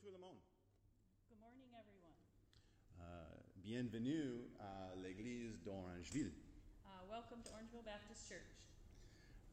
[0.00, 0.38] tout le monde.
[1.28, 2.16] Good morning, everyone.
[3.00, 6.32] Euh, bienvenue à l'église d'Orangeville.
[6.84, 8.50] Uh, welcome to Orangeville Baptist Church.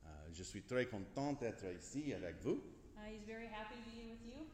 [0.05, 2.62] Euh, je suis très content d'être ici avec vous.
[2.97, 4.46] Uh, he's very happy to be with you.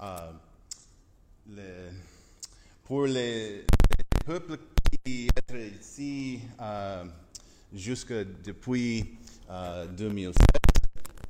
[0.00, 0.32] Euh,
[1.48, 1.90] le-
[2.84, 3.64] pour les, les
[4.26, 4.58] peuples
[5.04, 7.04] qui sont ici euh,
[7.72, 9.18] jusque depuis
[9.50, 10.34] euh, 2007,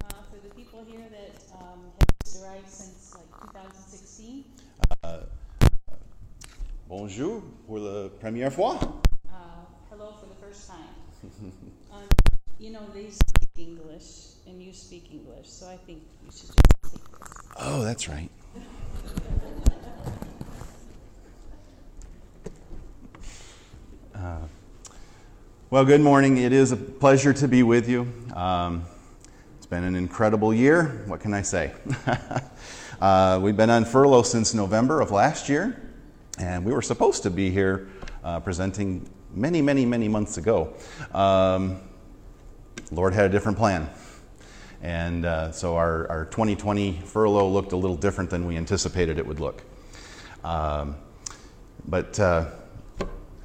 [0.04, 4.44] Uh, for the people here that um, have arrived since like 2016,
[6.88, 8.78] bonjour pour la première fois.
[9.28, 10.94] uh, hello for the first time.
[11.92, 12.08] um,
[12.58, 16.58] you know, they speak English and you speak English, so I think you should just
[16.82, 17.46] take this.
[17.58, 18.30] Oh, that's right.
[24.14, 24.38] Uh,
[25.74, 26.36] well, good morning.
[26.36, 28.06] It is a pleasure to be with you.
[28.32, 28.84] Um,
[29.56, 31.02] it's been an incredible year.
[31.06, 31.72] What can I say?
[33.00, 35.82] uh, we've been on furlough since November of last year,
[36.38, 37.88] and we were supposed to be here
[38.22, 40.74] uh, presenting many, many, many months ago.
[41.12, 41.80] Um,
[42.92, 43.90] Lord had a different plan.
[44.80, 49.26] And uh, so our, our 2020 furlough looked a little different than we anticipated it
[49.26, 49.64] would look.
[50.44, 50.94] Um,
[51.84, 52.48] but uh,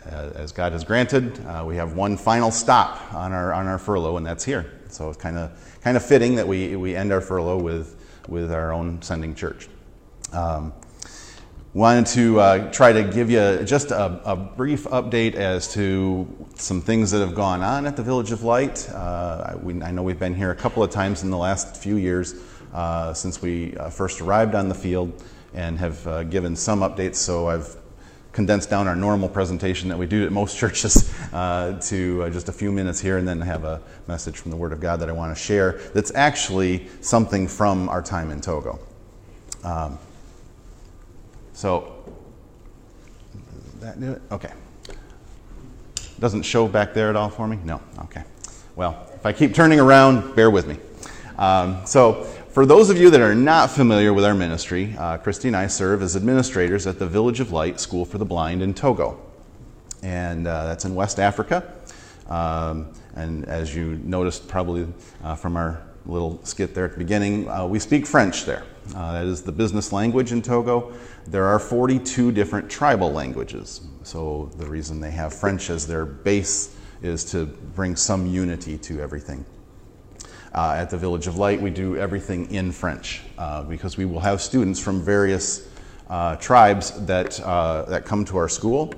[0.06, 4.18] as God has granted, uh, we have one final stop on our, on our furlough,
[4.18, 4.72] and that's here.
[4.90, 7.96] So it's kind of kind of fitting that we, we end our furlough with,
[8.28, 9.68] with our own sending church.
[10.34, 10.74] Um,
[11.74, 16.82] wanted to uh, try to give you just a, a brief update as to some
[16.82, 18.90] things that have gone on at the Village of Light.
[18.90, 21.96] Uh, we, I know we've been here a couple of times in the last few
[21.98, 22.36] years
[22.74, 27.16] uh, since we uh, first arrived on the field and have uh, given some updates.
[27.16, 27.76] So I've
[28.40, 32.48] condensed down our normal presentation that we do at most churches uh, to uh, just
[32.48, 35.10] a few minutes here and then have a message from the Word of God that
[35.10, 38.80] I want to share that's actually something from our time in Togo.
[39.66, 40.00] Um,
[41.52, 42.02] so,
[43.82, 44.22] that do it?
[44.32, 44.54] Okay.
[46.22, 47.60] Doesn't show back there at all for me?
[47.66, 47.82] No.
[48.04, 48.24] Okay.
[48.78, 50.78] Well, if I keep turning around, bear with me.
[51.38, 55.50] Um, so, for those of you that are not familiar with our ministry, uh, Christy
[55.50, 58.74] and I serve as administrators at the Village of Light School for the Blind in
[58.74, 59.20] Togo.
[60.02, 61.72] And uh, that's in West Africa.
[62.28, 64.88] Um, and as you noticed probably
[65.24, 68.64] uh, from our little skit there at the beginning, uh, we speak French there.
[68.96, 70.92] Uh, that is the business language in Togo.
[71.28, 73.82] There are 42 different tribal languages.
[74.02, 79.00] So the reason they have French as their base is to bring some unity to
[79.00, 79.46] everything.
[80.54, 84.20] Uh, at the Village of Light, we do everything in French uh, because we will
[84.20, 85.68] have students from various
[86.10, 88.92] uh, tribes that, uh, that come to our school.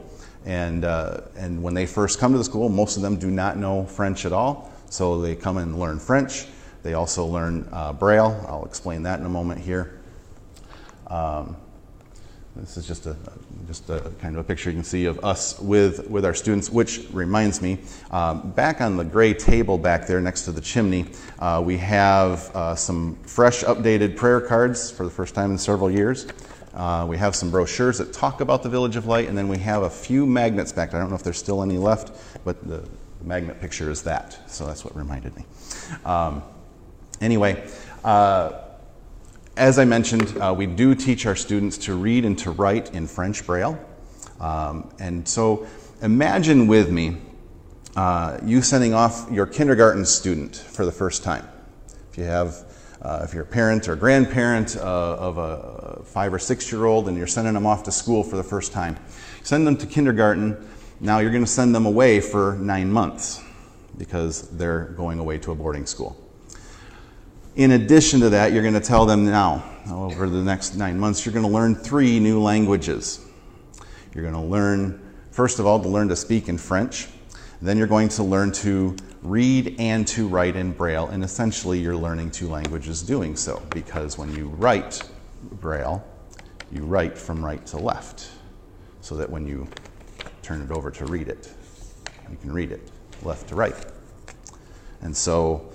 [0.45, 3.57] And, uh, and when they first come to the school, most of them do not
[3.57, 4.72] know French at all.
[4.90, 6.45] So they come and learn French.
[6.84, 8.44] They also learn uh, Braille.
[8.47, 10.00] I'll explain that in a moment here.
[11.07, 11.57] Um,
[12.56, 13.16] this is just a
[13.72, 16.70] just a kind of a picture you can see of us with with our students.
[16.70, 17.78] Which reminds me,
[18.12, 21.06] um, back on the gray table back there next to the chimney,
[21.40, 25.90] uh, we have uh, some fresh, updated prayer cards for the first time in several
[25.90, 26.28] years.
[26.74, 29.58] Uh, we have some brochures that talk about the Village of Light, and then we
[29.58, 30.94] have a few magnets back.
[30.94, 32.12] I don't know if there's still any left,
[32.44, 32.84] but the
[33.24, 34.38] magnet picture is that.
[34.50, 35.46] So that's what reminded me.
[36.03, 36.44] Um,
[37.22, 37.66] anyway.
[39.57, 43.06] As I mentioned, uh, we do teach our students to read and to write in
[43.06, 43.78] French Braille.
[44.39, 45.67] Um, and so
[46.01, 47.17] imagine with me
[47.97, 51.45] uh, you sending off your kindergarten student for the first time.
[52.11, 52.63] If you have,
[53.01, 57.09] uh, if you're a parent or grandparent uh, of a five or six year old
[57.09, 58.95] and you're sending them off to school for the first time,
[59.44, 60.66] send them to kindergarten.
[61.01, 63.44] Now you're going to send them away for nine months
[63.97, 66.16] because they're going away to a boarding school.
[67.56, 71.25] In addition to that, you're going to tell them now, over the next nine months,
[71.25, 73.25] you're going to learn three new languages.
[74.13, 75.01] You're going to learn,
[75.31, 77.09] first of all, to learn to speak in French.
[77.61, 81.07] Then you're going to learn to read and to write in Braille.
[81.09, 85.03] And essentially, you're learning two languages doing so because when you write
[85.59, 86.02] Braille,
[86.72, 88.29] you write from right to left.
[89.02, 89.67] So that when you
[90.41, 91.52] turn it over to read it,
[92.29, 92.90] you can read it
[93.23, 93.76] left to right.
[95.02, 95.71] And so,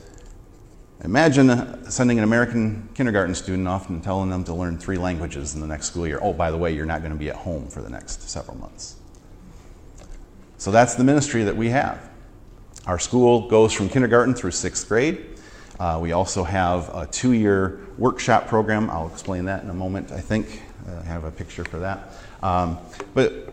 [1.04, 5.60] Imagine sending an American kindergarten student off and telling them to learn three languages in
[5.60, 6.18] the next school year.
[6.22, 8.56] Oh, by the way, you're not going to be at home for the next several
[8.56, 8.96] months.
[10.56, 12.00] So that's the ministry that we have.
[12.86, 15.38] Our school goes from kindergarten through sixth grade.
[15.78, 18.88] Uh, we also have a two year workshop program.
[18.88, 20.62] I'll explain that in a moment, I think.
[20.88, 22.12] I have a picture for that.
[22.42, 22.78] Um,
[23.12, 23.45] but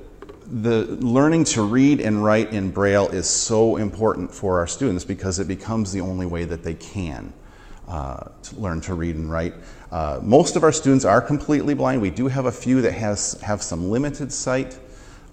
[0.47, 5.39] the learning to read and write in Braille is so important for our students because
[5.39, 7.33] it becomes the only way that they can
[7.87, 9.53] uh, to learn to read and write.
[9.91, 12.01] Uh, most of our students are completely blind.
[12.01, 14.79] We do have a few that has, have some limited sight,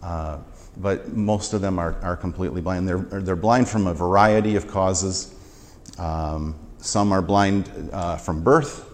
[0.03, 0.39] uh,
[0.77, 2.89] but most of them are, are completely blind.
[2.89, 5.35] They're, they're blind from a variety of causes.
[5.99, 8.90] Um, some are blind uh, from birth,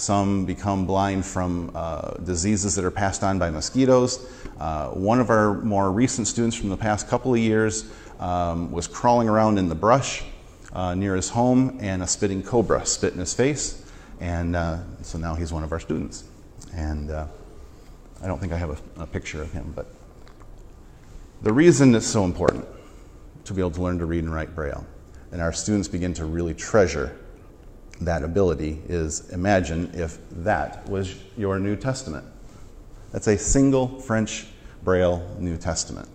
[0.00, 4.26] some become blind from uh, diseases that are passed on by mosquitoes.
[4.58, 7.84] Uh, one of our more recent students from the past couple of years
[8.18, 10.24] um, was crawling around in the brush
[10.72, 13.84] uh, near his home, and a spitting cobra spit in his face.
[14.20, 16.24] And uh, so now he's one of our students.
[16.74, 17.26] And uh,
[18.22, 19.86] I don't think I have a, a picture of him, but
[21.42, 22.64] the reason it's so important
[23.44, 24.86] to be able to learn to read and write Braille,
[25.30, 27.19] and our students begin to really treasure
[28.00, 32.24] that ability, is imagine if that was your New Testament.
[33.12, 34.46] That's a single French
[34.82, 36.08] Braille New Testament.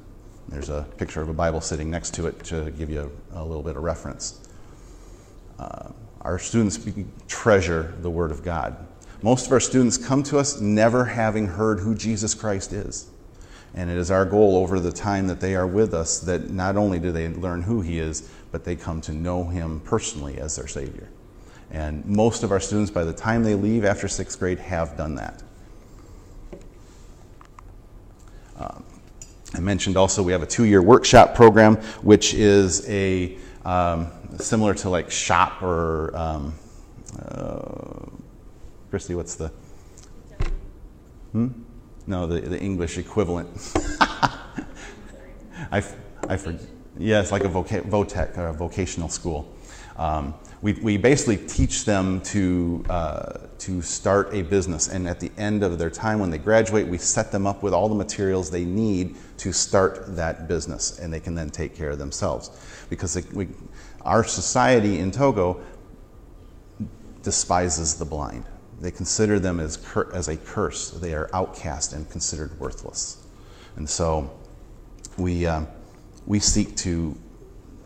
[0.48, 3.44] There's a picture of a Bible sitting next to it to give you a, a
[3.44, 4.48] little bit of reference.
[5.60, 5.90] Uh,
[6.22, 6.80] our students
[7.28, 8.76] treasure the Word of God.
[9.22, 13.08] Most of our students come to us never having heard who Jesus Christ is.
[13.74, 16.78] And it is our goal over the time that they are with us that not
[16.78, 20.56] only do they learn who He is, but they come to know Him personally as
[20.56, 21.10] their Savior.
[21.72, 25.16] And most of our students, by the time they leave after sixth grade, have done
[25.16, 25.44] that.
[28.58, 28.84] Um,
[29.54, 34.74] I mentioned also we have a two year workshop program, which is a um, similar
[34.76, 36.54] to like shop or um,
[37.20, 38.06] uh,
[38.90, 39.48] Christy, what's the
[41.32, 41.48] hmm?
[42.08, 43.50] No, the, the English equivalent.
[45.72, 45.84] I,
[46.30, 46.62] I forget.
[46.98, 49.52] Yeah, it's like a voca- VOTEC, or a vocational school.
[49.98, 54.88] Um, we, we basically teach them to, uh, to start a business.
[54.88, 57.74] And at the end of their time when they graduate, we set them up with
[57.74, 61.00] all the materials they need to start that business.
[61.00, 62.50] And they can then take care of themselves.
[62.90, 63.48] Because we,
[64.02, 65.62] our society in Togo
[67.22, 68.46] despises the blind.
[68.80, 70.92] They consider them as, cur- as a curse.
[70.92, 73.26] They are outcast and considered worthless.
[73.76, 74.32] And so
[75.18, 75.66] we, uh,
[76.26, 77.18] we seek to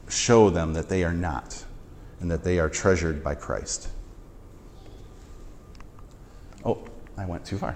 [0.08, 1.64] show them that they are not
[2.20, 3.90] and that they are treasured by Christ.
[6.66, 6.86] Oh,
[7.18, 7.76] I went too far.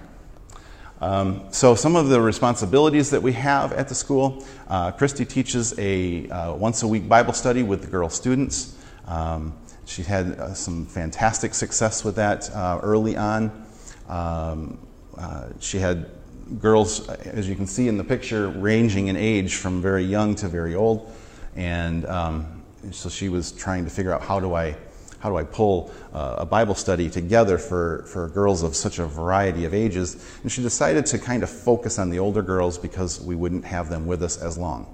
[1.00, 5.78] Um, so, some of the responsibilities that we have at the school uh, Christy teaches
[5.78, 8.76] a uh, once a week Bible study with the girl students.
[9.06, 9.54] Um,
[9.86, 13.66] she had uh, some fantastic success with that uh, early on.
[14.08, 14.78] Um,
[15.18, 16.10] uh, she had
[16.58, 20.48] girls, as you can see in the picture, ranging in age from very young to
[20.48, 21.12] very old.
[21.56, 22.53] And um,
[22.92, 24.76] so she was trying to figure out how do I
[25.24, 29.06] how do I pull uh, a Bible study together for, for girls of such a
[29.06, 30.22] variety of ages?
[30.42, 33.88] And she decided to kind of focus on the older girls because we wouldn't have
[33.88, 34.86] them with us as long.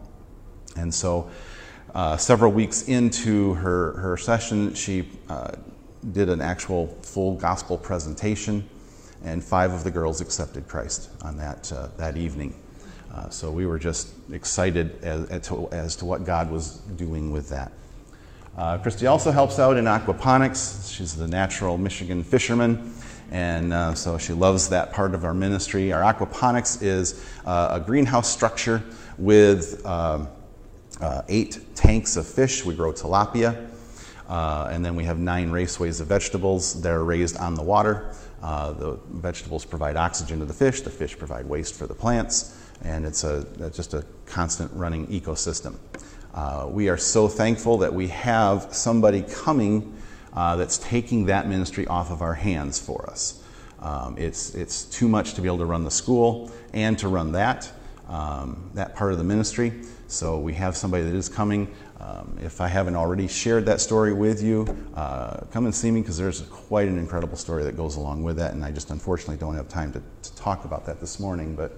[0.77, 1.29] And so,
[1.97, 5.51] uh, several weeks into her, her session, she uh,
[6.13, 8.69] did an actual full gospel presentation,
[9.25, 12.55] and five of the girls accepted Christ on that, uh, that evening.
[13.13, 17.33] Uh, so we were just excited as, as, to, as to what God was doing
[17.33, 17.73] with that.
[18.61, 20.95] Uh, Christy also helps out in aquaponics.
[20.95, 22.93] She's the natural Michigan fisherman,
[23.31, 25.95] and uh, so she loves that part of our ministry.
[25.95, 28.83] Our aquaponics is uh, a greenhouse structure
[29.17, 30.29] with um,
[31.01, 32.63] uh, eight tanks of fish.
[32.63, 33.71] We grow tilapia,
[34.29, 38.15] uh, and then we have nine raceways of vegetables that are raised on the water.
[38.43, 42.59] Uh, the vegetables provide oxygen to the fish, the fish provide waste for the plants,
[42.85, 45.79] and it's a, just a constant running ecosystem.
[46.35, 49.97] Uh, we are so thankful that we have somebody coming
[50.33, 53.43] uh, that's taking that ministry off of our hands for us.
[53.81, 57.33] Um, it's, it's too much to be able to run the school and to run
[57.33, 57.71] that,
[58.09, 59.73] um, that part of the ministry.
[60.07, 61.73] So we have somebody that is coming.
[61.99, 66.01] Um, if I haven't already shared that story with you, uh, come and see me
[66.01, 69.37] because there's quite an incredible story that goes along with that, and I just unfortunately
[69.37, 71.55] don't have time to, to talk about that this morning.
[71.55, 71.77] But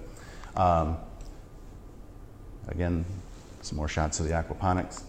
[0.55, 0.97] um,
[2.69, 3.05] again,
[3.63, 5.03] some more shots of the aquaponics.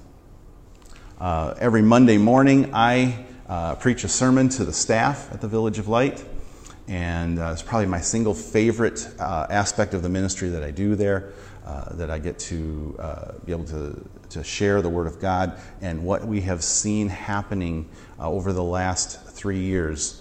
[1.18, 5.80] Uh, every Monday morning, I uh, preach a sermon to the staff at the Village
[5.80, 6.24] of Light,
[6.86, 10.94] and uh, it's probably my single favorite uh, aspect of the ministry that I do
[10.94, 11.32] there.
[11.66, 15.58] Uh, that I get to uh, be able to, to share the Word of God
[15.80, 17.88] and what we have seen happening
[18.20, 20.20] over the last three years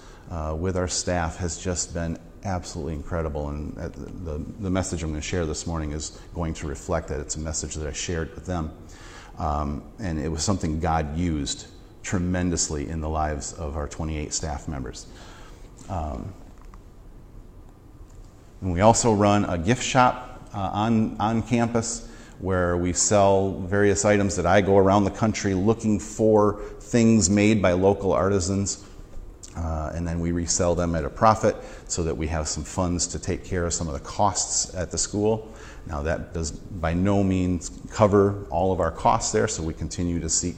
[0.58, 3.50] with our staff has just been absolutely incredible.
[3.50, 7.20] And the, the message I'm going to share this morning is going to reflect that.
[7.20, 8.72] It's a message that I shared with them.
[9.38, 11.68] Um, and it was something God used
[12.04, 15.08] tremendously in the lives of our 28 staff members.
[15.90, 16.34] Um,
[18.62, 22.10] and we also run a gift shop uh, on, on campus
[22.40, 27.62] where we sell various items that I go around the country looking for things made
[27.62, 28.86] by local artisans
[29.56, 31.56] Uh, and then we resell them at a profit
[31.88, 34.90] so that we have some funds to take care of some of the costs at
[34.90, 35.54] the school.
[35.86, 40.20] Now, that does by no means cover all of our costs there, so we continue
[40.20, 40.56] to seek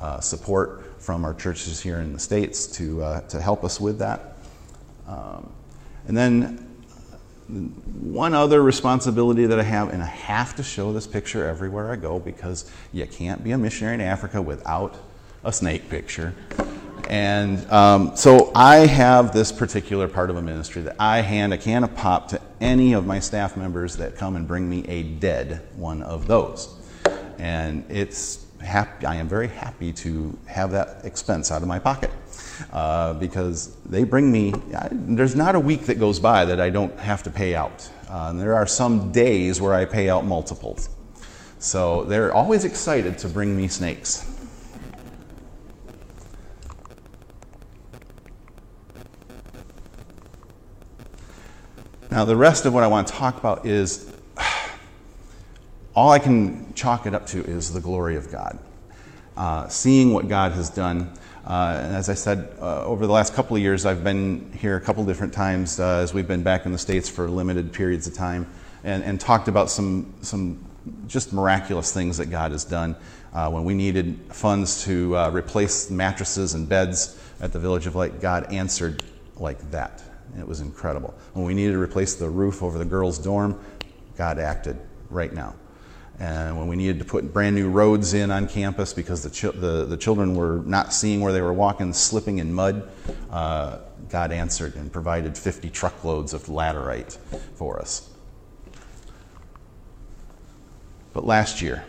[0.00, 3.98] uh, support from our churches here in the States to, uh, to help us with
[4.00, 4.36] that.
[5.06, 5.50] Um,
[6.08, 6.66] and then
[7.48, 11.96] one other responsibility that I have, and I have to show this picture everywhere I
[11.96, 14.96] go because you can't be a missionary in Africa without
[15.44, 16.34] a snake picture.
[17.08, 21.58] And um, so I have this particular part of a ministry that I hand a
[21.58, 25.02] can of pop to any of my staff members that come and bring me a
[25.02, 26.74] dead one of those.
[27.38, 32.10] And it's happy, I am very happy to have that expense out of my pocket.
[32.72, 36.70] Uh, because they bring me, I, there's not a week that goes by that I
[36.70, 37.88] don't have to pay out.
[38.08, 40.88] Uh, and there are some days where I pay out multiples.
[41.58, 44.35] So they're always excited to bring me snakes.
[52.16, 54.10] Now, the rest of what I want to talk about is
[55.94, 58.58] all I can chalk it up to is the glory of God.
[59.36, 61.12] Uh, seeing what God has done.
[61.46, 64.76] Uh, and as I said, uh, over the last couple of years, I've been here
[64.76, 68.06] a couple different times uh, as we've been back in the States for limited periods
[68.06, 68.50] of time
[68.82, 70.64] and, and talked about some, some
[71.06, 72.96] just miraculous things that God has done.
[73.34, 77.94] Uh, when we needed funds to uh, replace mattresses and beds at the Village of
[77.94, 79.02] Light, God answered
[79.36, 80.02] like that.
[80.38, 81.14] It was incredible.
[81.32, 83.58] When we needed to replace the roof over the girls' dorm,
[84.16, 84.78] God acted
[85.10, 85.54] right now.
[86.18, 89.54] And when we needed to put brand new roads in on campus because the, ch-
[89.54, 92.88] the, the, children were not seeing where they were walking, slipping in mud,
[93.30, 93.78] uh,
[94.08, 97.18] God answered and provided 50 truckloads of laterite
[97.54, 98.08] for us.
[101.12, 101.84] But last year,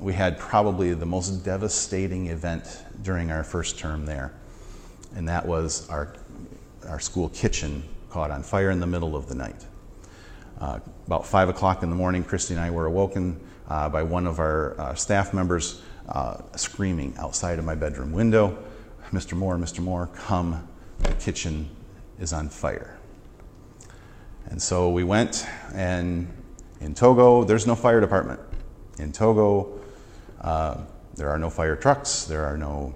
[0.00, 4.34] we had probably the most devastating event during our first term there,
[5.14, 6.12] and that was our
[6.86, 9.64] our school kitchen caught on fire in the middle of the night.
[10.60, 13.38] Uh, about 5 o'clock in the morning, Christy and I were awoken
[13.68, 18.56] uh, by one of our uh, staff members uh, screaming outside of my bedroom window
[19.12, 19.34] Mr.
[19.34, 19.80] Moore, Mr.
[19.80, 20.66] Moore, come,
[20.98, 21.70] the kitchen
[22.18, 22.98] is on fire.
[24.46, 26.28] And so we went, and
[26.80, 28.40] in Togo, there's no fire department.
[28.98, 29.80] In Togo,
[30.40, 30.78] uh,
[31.14, 32.94] there are no fire trucks, there are no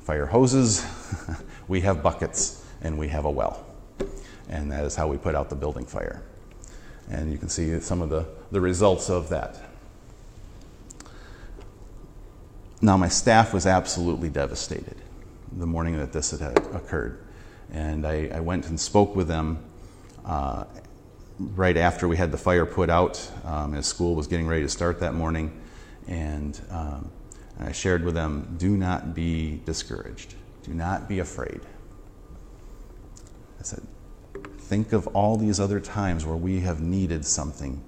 [0.00, 0.86] fire hoses.
[1.68, 3.64] we have buckets and we have a well.
[4.48, 6.22] And that is how we put out the building fire.
[7.10, 9.58] And you can see some of the, the results of that.
[12.80, 14.96] Now, my staff was absolutely devastated
[15.52, 17.18] the morning that this had occurred.
[17.72, 19.62] And I, I went and spoke with them
[20.24, 20.64] uh,
[21.38, 24.68] right after we had the fire put out, um, as school was getting ready to
[24.68, 25.60] start that morning.
[26.08, 27.10] And um,
[27.60, 30.34] I shared with them do not be discouraged,
[30.64, 31.60] do not be afraid.
[33.62, 33.86] I said,
[34.58, 37.80] think of all these other times where we have needed something,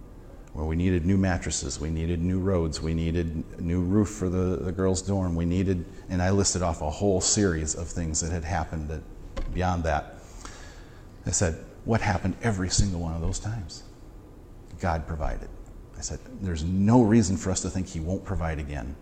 [0.53, 4.55] where we needed new mattresses, we needed new roads, we needed new roof for the,
[4.55, 8.31] the girls' dorm, we needed, and I listed off a whole series of things that
[8.31, 9.03] had happened that,
[9.53, 10.15] beyond that.
[11.27, 13.83] I said, what happened every single one of those times?
[14.79, 15.49] God provided.
[15.99, 18.95] I said, there's no reason for us to think He won't provide again.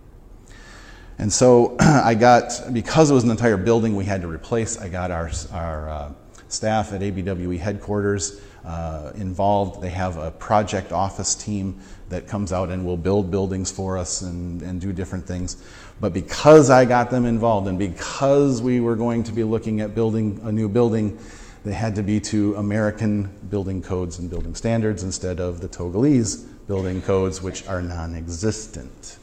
[1.18, 4.88] And so I got, because it was an entire building we had to replace, I
[4.88, 6.12] got our, our uh,
[6.52, 9.82] staff at ABWE headquarters uh, involved.
[9.82, 14.22] They have a project office team that comes out and will build buildings for us
[14.22, 15.62] and, and do different things.
[16.00, 19.94] But because I got them involved and because we were going to be looking at
[19.94, 21.18] building a new building,
[21.64, 26.46] they had to be to American building codes and building standards instead of the Togolese
[26.66, 29.18] building codes, which are non existent.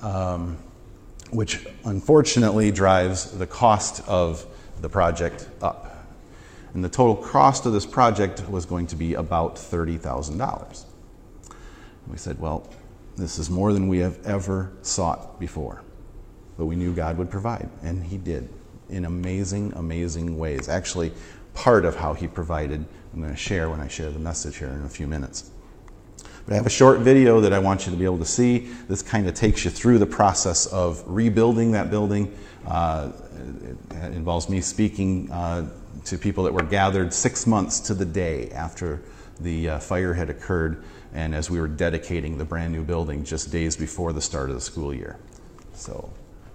[0.00, 0.58] Um,
[1.32, 4.46] which unfortunately drives the cost of
[4.80, 5.91] the project up.
[6.74, 10.84] And the total cost of this project was going to be about $30,000.
[12.08, 12.68] We said, well,
[13.16, 15.82] this is more than we have ever sought before.
[16.56, 18.48] But we knew God would provide, and He did
[18.88, 20.68] in amazing, amazing ways.
[20.68, 21.12] Actually,
[21.54, 24.68] part of how He provided, I'm going to share when I share the message here
[24.68, 25.50] in a few minutes.
[26.44, 28.70] But I have a short video that I want you to be able to see.
[28.88, 32.36] This kind of takes you through the process of rebuilding that building.
[32.66, 33.12] Uh,
[33.90, 35.68] it involves me speaking uh,
[36.04, 39.02] to people that were gathered six months to the day after
[39.40, 40.82] the uh, fire had occurred
[41.12, 44.54] and as we were dedicating the brand new building just days before the start of
[44.54, 45.18] the school year.
[45.74, 46.12] So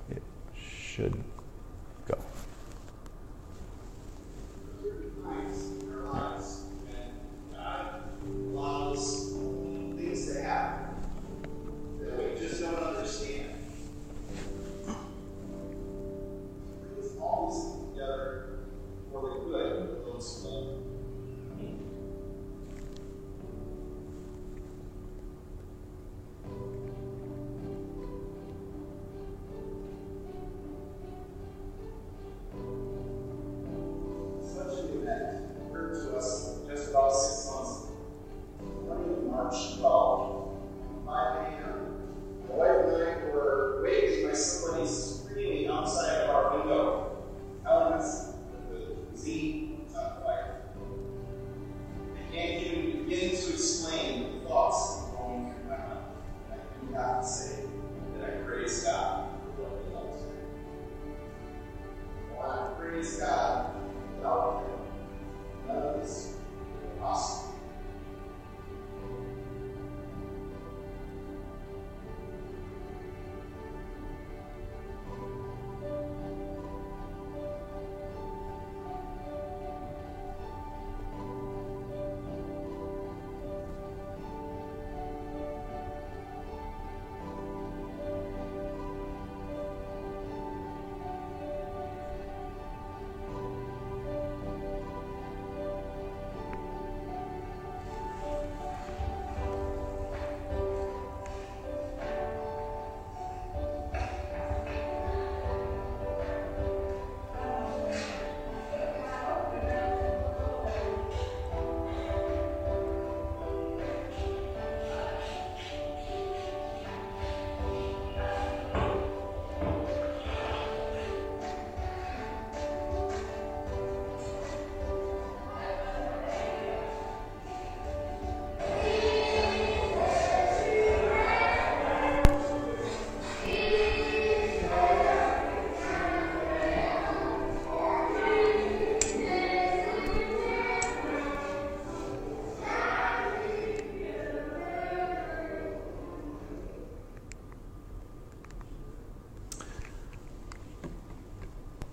[0.09, 0.23] it
[0.55, 1.23] should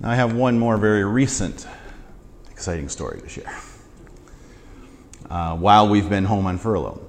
[0.05, 1.67] Now, I have one more very recent
[2.51, 3.59] exciting story to share.
[5.31, 7.01] Uh, while we've been home on furlough,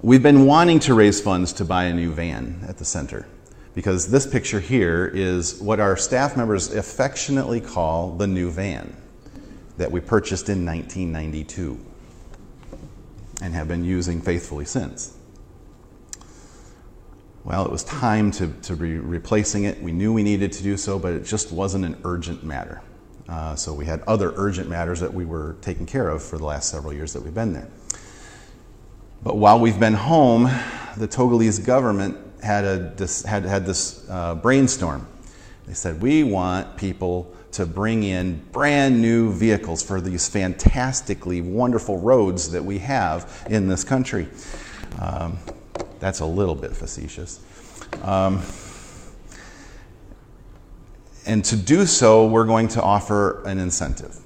[0.00, 3.28] we've been wanting to raise funds to buy a new van at the center
[3.74, 8.96] because this picture here is what our staff members affectionately call the new van
[9.76, 11.78] that we purchased in 1992
[13.42, 15.17] and have been using faithfully since.
[17.48, 19.82] Well, it was time to, to be replacing it.
[19.82, 22.82] We knew we needed to do so, but it just wasn't an urgent matter.
[23.26, 26.44] Uh, so we had other urgent matters that we were taking care of for the
[26.44, 27.66] last several years that we've been there.
[29.22, 30.42] But while we've been home,
[30.98, 35.08] the Togolese government had, a, had, had this uh, brainstorm.
[35.66, 41.98] They said, We want people to bring in brand new vehicles for these fantastically wonderful
[41.98, 44.28] roads that we have in this country.
[45.00, 45.38] Um,
[46.00, 47.40] that's a little bit facetious.
[48.02, 48.42] Um,
[51.26, 54.16] and to do so, we're going to offer an incentive.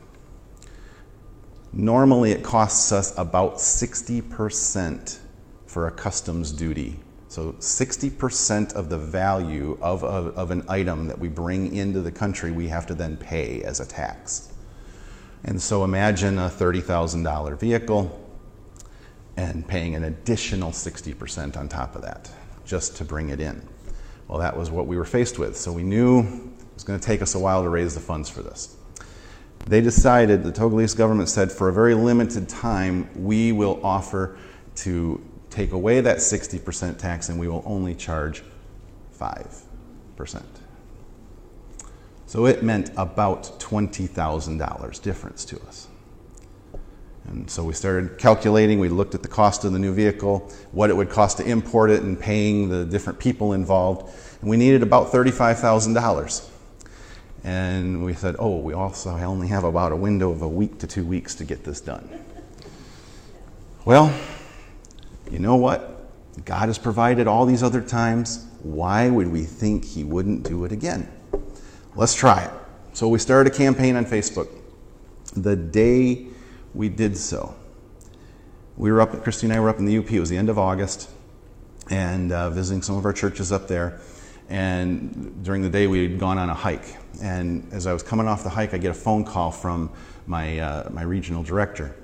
[1.72, 5.18] Normally, it costs us about 60%
[5.66, 7.00] for a customs duty
[7.32, 12.12] so 60% of the value of, of, of, an item that we bring into the
[12.12, 14.52] country, we have to then pay as a tax.
[15.42, 18.21] And so imagine a $30,000 vehicle
[19.36, 22.30] and paying an additional 60% on top of that
[22.64, 23.66] just to bring it in.
[24.28, 25.56] Well, that was what we were faced with.
[25.56, 28.28] So we knew it was going to take us a while to raise the funds
[28.30, 28.76] for this.
[29.66, 34.36] They decided, the Togolese government said, for a very limited time, we will offer
[34.76, 38.42] to take away that 60% tax and we will only charge
[39.18, 40.42] 5%.
[42.26, 45.88] So it meant about $20,000 difference to us.
[47.28, 48.78] And so we started calculating.
[48.78, 51.90] We looked at the cost of the new vehicle, what it would cost to import
[51.90, 54.12] it, and paying the different people involved.
[54.40, 56.50] And we needed about $35,000.
[57.44, 60.86] And we said, oh, we also only have about a window of a week to
[60.86, 62.08] two weeks to get this done.
[63.84, 64.14] Well,
[65.30, 65.88] you know what?
[66.44, 68.46] God has provided all these other times.
[68.62, 71.10] Why would we think He wouldn't do it again?
[71.96, 72.50] Let's try it.
[72.92, 74.48] So we started a campaign on Facebook.
[75.34, 76.26] The day
[76.74, 77.54] we did so,
[78.76, 80.10] we were up, Christy and I were up in the UP.
[80.10, 81.10] It was the end of August,
[81.90, 84.00] and uh, visiting some of our churches up there.
[84.48, 86.96] And during the day, we had gone on a hike.
[87.22, 89.90] And as I was coming off the hike, I get a phone call from
[90.26, 91.94] my, uh, my regional director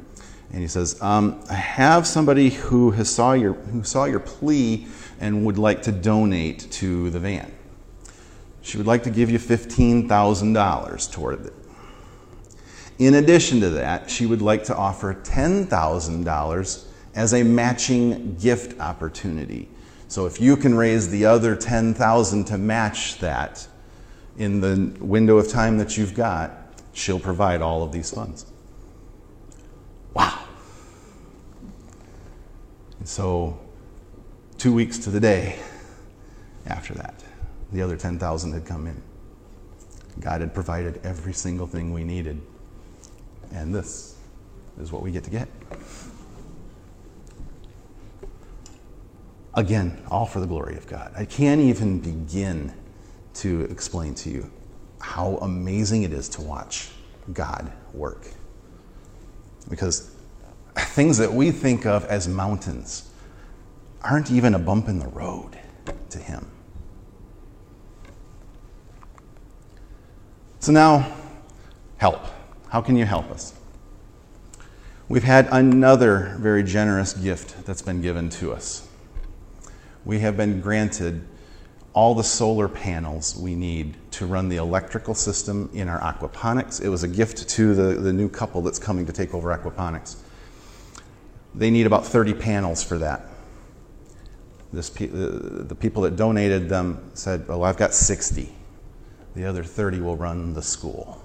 [0.53, 4.87] and he says, um, "I have somebody who has saw your who saw your plea
[5.21, 7.53] and would like to donate to the van.
[8.63, 11.53] She would like to give you fifteen thousand dollars toward it.
[12.99, 18.37] In addition to that, she would like to offer ten thousand dollars as a matching
[18.37, 19.69] gift opportunity.
[20.09, 23.67] So if you can raise the other ten thousand to match that
[24.37, 26.53] in the window of time that you've got,
[26.93, 28.47] she'll provide all of these funds."
[30.15, 30.41] Wow.
[32.99, 33.61] And so,
[34.59, 35.59] two weeks to the day
[36.67, 37.23] after that,
[37.73, 39.03] the other 10,000 had come in.
[40.21, 42.41] God had provided every single thing we needed.
[43.53, 44.17] And this
[44.81, 45.49] is what we get to get.
[49.55, 51.13] Again, all for the glory of God.
[51.17, 52.73] I can't even begin
[53.35, 54.51] to explain to you
[55.01, 56.91] how amazing it is to watch
[57.33, 58.29] God work.
[59.69, 60.11] Because
[60.77, 63.11] things that we think of as mountains
[64.03, 65.59] aren't even a bump in the road
[66.11, 66.47] to Him.
[70.61, 71.17] So now,
[71.97, 72.21] help.
[72.71, 73.55] How can you help us?
[75.09, 78.87] We've had another very generous gift that's been given to us.
[80.05, 81.27] We have been granted
[81.95, 86.83] all the solar panels we need to run the electrical system in our aquaponics.
[86.83, 90.17] It was a gift to the, the new couple that's coming to take over aquaponics.
[91.55, 93.25] They need about 30 panels for that.
[94.75, 98.53] This, the people that donated them said, Well, I've got 60.
[99.35, 101.23] The other 30 will run the school.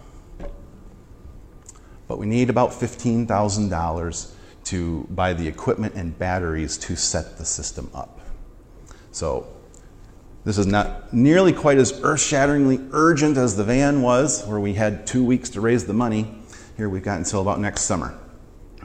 [2.13, 4.31] But we need about $15,000
[4.65, 8.19] to buy the equipment and batteries to set the system up.
[9.11, 9.47] So
[10.45, 14.75] this is not nearly quite as earth shatteringly urgent as the van was, where we
[14.75, 16.31] had two weeks to raise the money.
[16.77, 18.15] Here we've got until about next summer.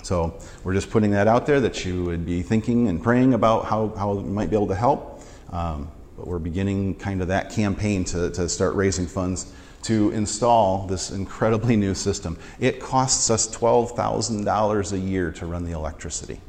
[0.03, 3.67] So we're just putting that out there that you would be thinking and praying about
[3.67, 5.23] how, how we might be able to help.
[5.51, 10.87] Um, but we're beginning kind of that campaign to, to start raising funds to install
[10.87, 12.39] this incredibly new system.
[12.59, 16.41] It costs us $12,000 a year to run the electricity.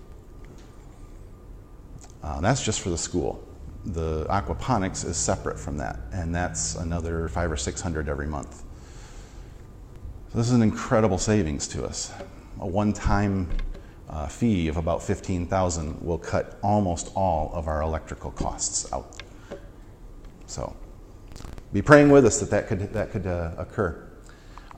[2.24, 3.44] Uh, that's just for the school.
[3.86, 8.64] the aquaponics is separate from that, and that's another five or six hundred every month.
[10.32, 12.12] So this is an incredible savings to us.
[12.60, 13.50] A one-time
[14.10, 19.24] uh, fee of about 15,000 will cut almost all of our electrical costs out.
[20.46, 20.76] So
[21.74, 24.06] be praying with us that that could, that could uh, occur.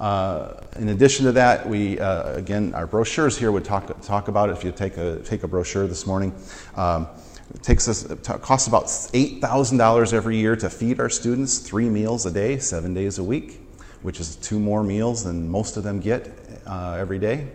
[0.01, 4.49] Uh, in addition to that, we uh, again our brochures here would talk talk about
[4.49, 4.53] it.
[4.53, 6.33] If you take a take a brochure this morning,
[6.75, 7.07] um,
[7.53, 11.59] it takes us it costs about eight thousand dollars every year to feed our students
[11.59, 13.61] three meals a day, seven days a week,
[14.01, 16.31] which is two more meals than most of them get
[16.65, 17.49] uh, every day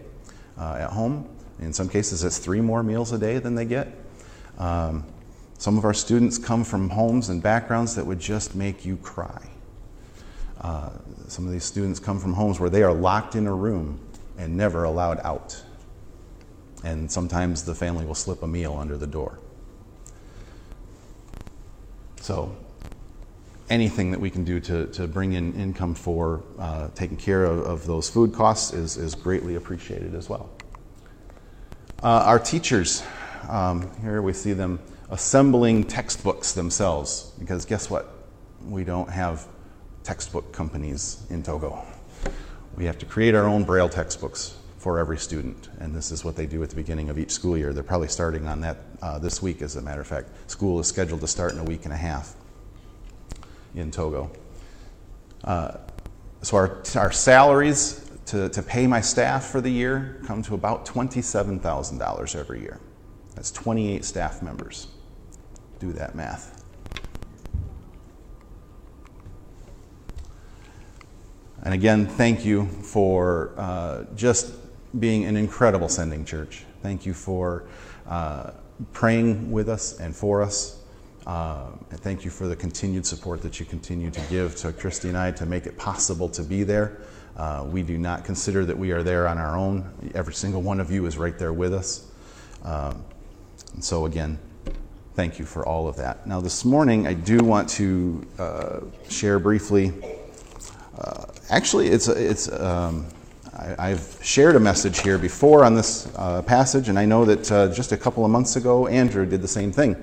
[0.57, 1.29] uh, at home.
[1.59, 3.88] In some cases, it's three more meals a day than they get.
[4.59, 5.05] Um,
[5.59, 9.49] some of our students come from homes and backgrounds that would just make you cry.
[10.61, 10.90] Uh,
[11.29, 14.01] some of these students come from homes where they are locked in a room
[14.38, 15.62] and never allowed out.
[16.85, 19.38] And sometimes the family will slip a meal under the door.
[22.21, 22.55] So,
[23.71, 27.61] anything that we can do to, to bring in income for uh, taking care of,
[27.61, 30.51] of those food costs is, is greatly appreciated as well.
[32.03, 33.03] Uh, our teachers,
[33.49, 34.79] um, here we see them
[35.11, 38.12] assembling textbooks themselves because guess what?
[38.64, 39.47] We don't have
[40.03, 41.85] textbook companies in Togo.
[42.77, 46.37] We have to create our own Braille textbooks for every student, and this is what
[46.37, 47.73] they do at the beginning of each school year.
[47.73, 50.29] They're probably starting on that uh, this week, as a matter of fact.
[50.51, 52.35] School is scheduled to start in a week and a half
[53.75, 54.31] in Togo.
[55.42, 55.79] Uh,
[56.42, 60.87] so, our, our salaries to, to pay my staff for the year come to about
[60.87, 62.81] $27,000 every year.
[63.35, 64.88] That's 28 staff members.
[65.79, 66.65] Do that math.
[71.62, 74.55] And again, thank you for uh, just
[75.01, 76.65] being an incredible sending church.
[76.83, 77.65] Thank you for
[78.07, 78.53] uh,
[78.93, 80.81] praying with us and for us.
[81.27, 85.09] Uh, and thank you for the continued support that you continue to give to Christy
[85.09, 86.99] and I to make it possible to be there.
[87.37, 89.91] Uh, we do not consider that we are there on our own.
[90.15, 92.07] Every single one of you is right there with us.
[92.62, 93.05] Um,
[93.75, 94.39] and so, again,
[95.17, 96.27] thank you for all of that.
[96.27, 99.95] Now, this morning, I do want to uh, share briefly.
[100.99, 103.07] Uh, actually, it's, it's um,
[103.79, 107.51] I, have shared a message here before on this uh, passage, and I know that
[107.51, 109.97] uh, just a couple of months ago, Andrew did the same thing.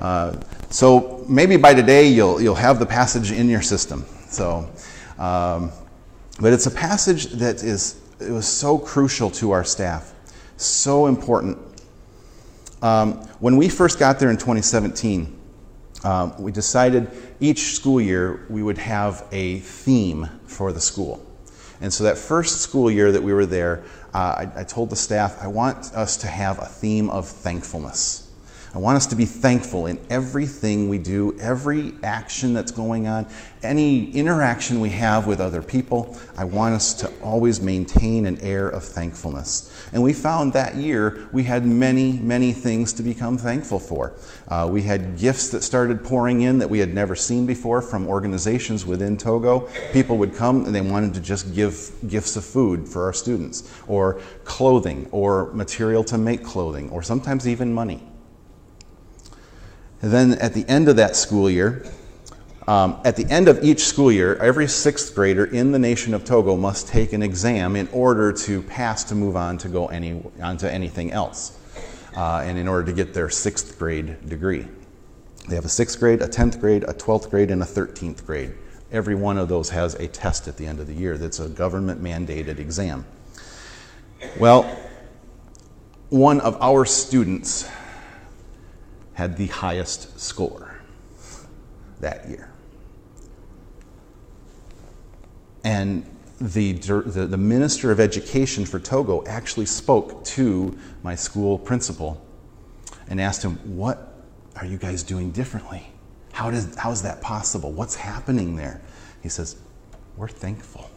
[0.00, 0.34] Uh,
[0.70, 4.06] so maybe by today, you'll, you'll have the passage in your system.
[4.30, 4.66] So,
[5.18, 5.70] um,
[6.40, 10.14] but it's a passage that is it was so crucial to our staff,
[10.56, 11.58] so important.
[12.82, 15.36] Um, when we first got there in 2017,
[16.04, 17.10] um, we decided
[17.40, 21.24] each school year we would have a theme for the school.
[21.80, 24.96] And so that first school year that we were there, uh, I, I told the
[24.96, 28.27] staff, I want us to have a theme of thankfulness.
[28.74, 33.26] I want us to be thankful in everything we do, every action that's going on,
[33.62, 36.16] any interaction we have with other people.
[36.36, 39.72] I want us to always maintain an air of thankfulness.
[39.92, 44.14] And we found that year we had many, many things to become thankful for.
[44.48, 48.06] Uh, we had gifts that started pouring in that we had never seen before from
[48.06, 49.68] organizations within Togo.
[49.92, 53.72] People would come and they wanted to just give gifts of food for our students,
[53.86, 58.07] or clothing, or material to make clothing, or sometimes even money.
[60.00, 61.84] And then at the end of that school year,
[62.68, 66.24] um, at the end of each school year, every sixth grader in the nation of
[66.24, 70.22] Togo must take an exam in order to pass to move on to go any,
[70.42, 71.58] on to anything else,
[72.14, 74.66] uh, and in order to get their sixth grade degree.
[75.48, 78.52] They have a sixth grade, a 10th grade, a 12th grade, and a 13th grade.
[78.92, 81.48] Every one of those has a test at the end of the year that's a
[81.48, 83.06] government mandated exam.
[84.38, 84.64] Well,
[86.10, 87.66] one of our students
[89.18, 90.78] had the highest score
[91.98, 92.48] that year.
[95.64, 96.06] And
[96.40, 102.24] the, the, the, Minister of Education for Togo actually spoke to my school principal
[103.08, 104.14] and asked him, What
[104.54, 105.88] are you guys doing differently?
[106.30, 107.72] How, does, how is that possible?
[107.72, 108.80] What's happening there?
[109.20, 109.56] He says,
[110.16, 110.88] We're thankful.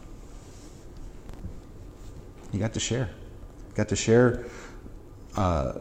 [2.52, 3.10] You got to share.
[3.74, 4.44] Got to share
[5.36, 5.80] uh,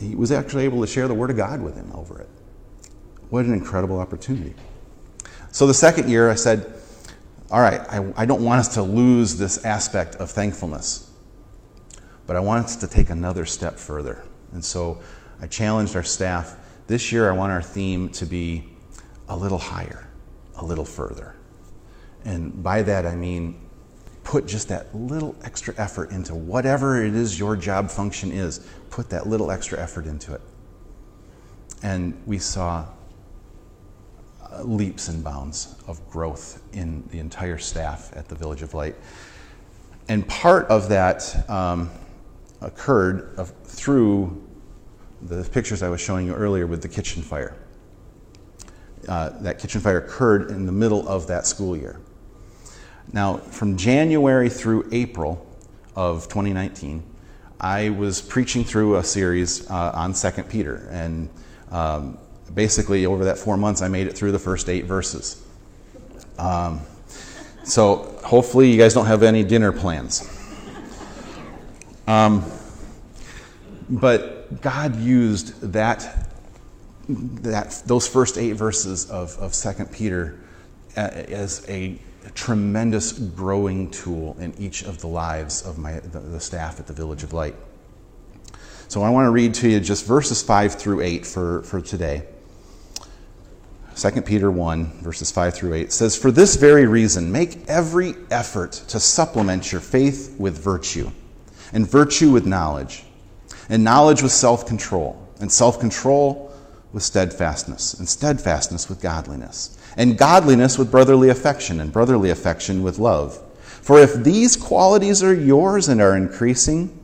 [0.00, 2.28] he was actually able to share the Word of God with him over it.
[3.30, 4.54] What an incredible opportunity.
[5.52, 6.72] So the second year, I said,
[7.50, 11.10] All right, I, I don't want us to lose this aspect of thankfulness,
[12.26, 14.24] but I want us to take another step further.
[14.52, 15.00] And so
[15.40, 18.64] I challenged our staff this year, I want our theme to be
[19.28, 20.08] a little higher,
[20.56, 21.36] a little further.
[22.24, 23.69] And by that, I mean
[24.24, 28.66] put just that little extra effort into whatever it is your job function is.
[28.90, 30.40] Put that little extra effort into it.
[31.82, 32.86] And we saw
[34.62, 38.96] leaps and bounds of growth in the entire staff at the Village of Light.
[40.08, 41.90] And part of that um,
[42.60, 44.44] occurred of, through
[45.22, 47.56] the pictures I was showing you earlier with the kitchen fire.
[49.08, 52.00] Uh, that kitchen fire occurred in the middle of that school year.
[53.12, 55.46] Now, from January through April
[55.96, 57.02] of 2019,
[57.60, 60.88] I was preaching through a series uh, on 2 Peter.
[60.90, 61.28] And
[61.70, 62.18] um,
[62.54, 65.44] basically, over that four months, I made it through the first eight verses.
[66.38, 66.80] Um,
[67.64, 70.28] so, hopefully, you guys don't have any dinner plans.
[72.06, 72.44] Um,
[73.88, 76.28] but God used that,
[77.08, 80.38] that, those first eight verses of, of 2 Peter
[80.96, 81.98] uh, as a
[82.34, 86.92] tremendous growing tool in each of the lives of my, the, the staff at the
[86.92, 87.54] Village of Light.
[88.88, 92.24] So I want to read to you just verses 5 through 8 for, for today.
[93.96, 98.72] 2 Peter 1, verses 5 through 8 says, For this very reason, make every effort
[98.88, 101.10] to supplement your faith with virtue,
[101.72, 103.04] and virtue with knowledge,
[103.68, 106.52] and knowledge with self control, and self control
[106.92, 112.98] with steadfastness, and steadfastness with godliness and godliness with brotherly affection, and brotherly affection with
[112.98, 113.40] love.
[113.82, 116.96] For if these qualities are yours and are increasing,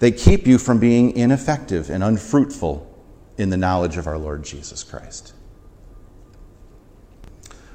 [0.00, 2.86] they keep you from being ineffective and unfruitful
[3.38, 5.34] in the knowledge of our Lord Jesus Christ.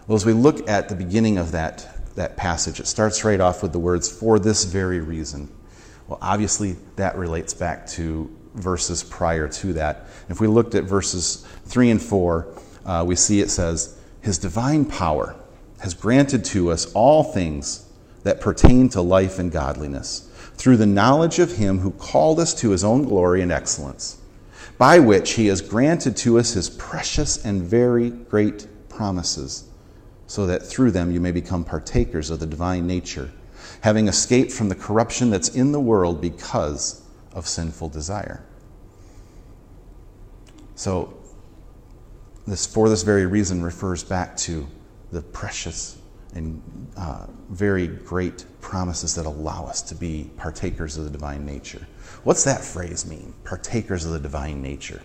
[0.08, 3.64] Well, as we look at the beginning of that, that passage, it starts right off
[3.64, 5.50] with the words, for this very reason.
[6.08, 10.08] Well, obviously, that relates back to verses prior to that.
[10.30, 12.54] If we looked at verses 3 and 4,
[12.86, 13.95] uh, we see it says,
[14.26, 15.36] his divine power
[15.82, 17.88] has granted to us all things
[18.24, 22.72] that pertain to life and godliness through the knowledge of Him who called us to
[22.72, 24.18] His own glory and excellence,
[24.80, 29.66] by which He has granted to us His precious and very great promises,
[30.26, 33.30] so that through them you may become partakers of the divine nature,
[33.82, 38.44] having escaped from the corruption that's in the world because of sinful desire.
[40.74, 41.14] So,
[42.48, 44.68] this, for this very reason, refers back to
[45.12, 45.98] the precious
[46.34, 46.62] and
[46.98, 51.88] uh, very great promises that allow us to be partakers of the divine nature.
[52.24, 53.34] What's that phrase mean?
[53.46, 55.02] Partakers of the divine nature.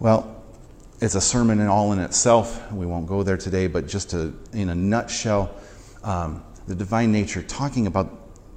[0.00, 0.42] Well,
[1.00, 2.72] it's a sermon in all in itself.
[2.72, 5.54] We won't go there today, but just to, in a nutshell,
[6.02, 8.10] um, the divine nature, talking about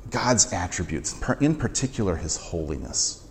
[0.09, 3.27] God's attributes, in particular His holiness.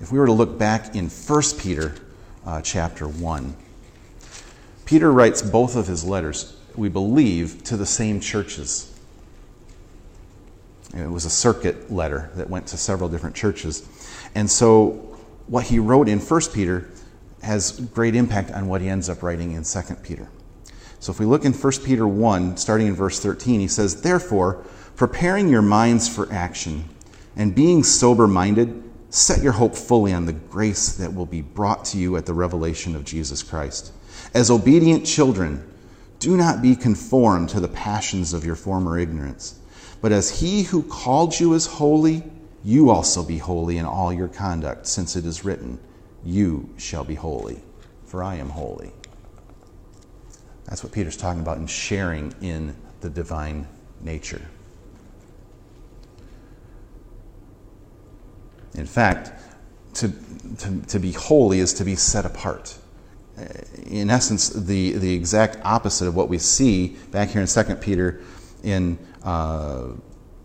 [0.00, 1.94] If we were to look back in 1 Peter
[2.46, 3.56] uh, chapter 1.
[4.84, 8.98] Peter writes both of his letters, we believe, to the same churches.
[10.94, 13.86] it was a circuit letter that went to several different churches.
[14.34, 16.88] And so, what he wrote in 1 Peter
[17.42, 20.28] has great impact on what he ends up writing in 2 Peter.
[21.00, 24.64] So, if we look in 1 Peter 1, starting in verse 13, he says, Therefore,
[24.96, 26.84] preparing your minds for action
[27.36, 31.84] and being sober minded, Set your hope fully on the grace that will be brought
[31.86, 33.92] to you at the revelation of Jesus Christ.
[34.34, 35.64] As obedient children,
[36.18, 39.58] do not be conformed to the passions of your former ignorance,
[40.00, 42.22] but as he who called you is holy,
[42.64, 45.78] you also be holy in all your conduct, since it is written,
[46.24, 47.62] You shall be holy,
[48.04, 48.92] for I am holy.
[50.66, 53.66] That's what Peter's talking about in sharing in the divine
[54.02, 54.42] nature.
[58.74, 59.32] In fact,
[59.94, 60.12] to,
[60.58, 62.76] to, to be holy is to be set apart.
[63.86, 68.20] In essence, the, the exact opposite of what we see back here in 2 Peter
[68.62, 69.88] in, uh,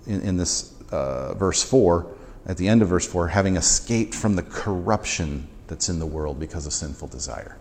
[0.06, 2.08] in, in, this uh, verse 4,
[2.46, 6.40] at the end of verse 4, having escaped from the corruption that's in the world
[6.40, 7.58] because of sinful desire.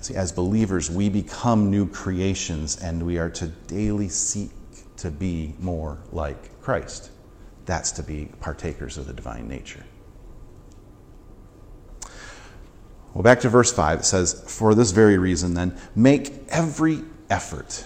[0.00, 4.50] See, as believers, we become new creations and we are to daily seek
[4.98, 7.10] to be more like Christ.
[7.68, 9.84] That's to be partakers of the divine nature.
[13.12, 17.84] Well, back to verse 5, it says, For this very reason, then, make every effort.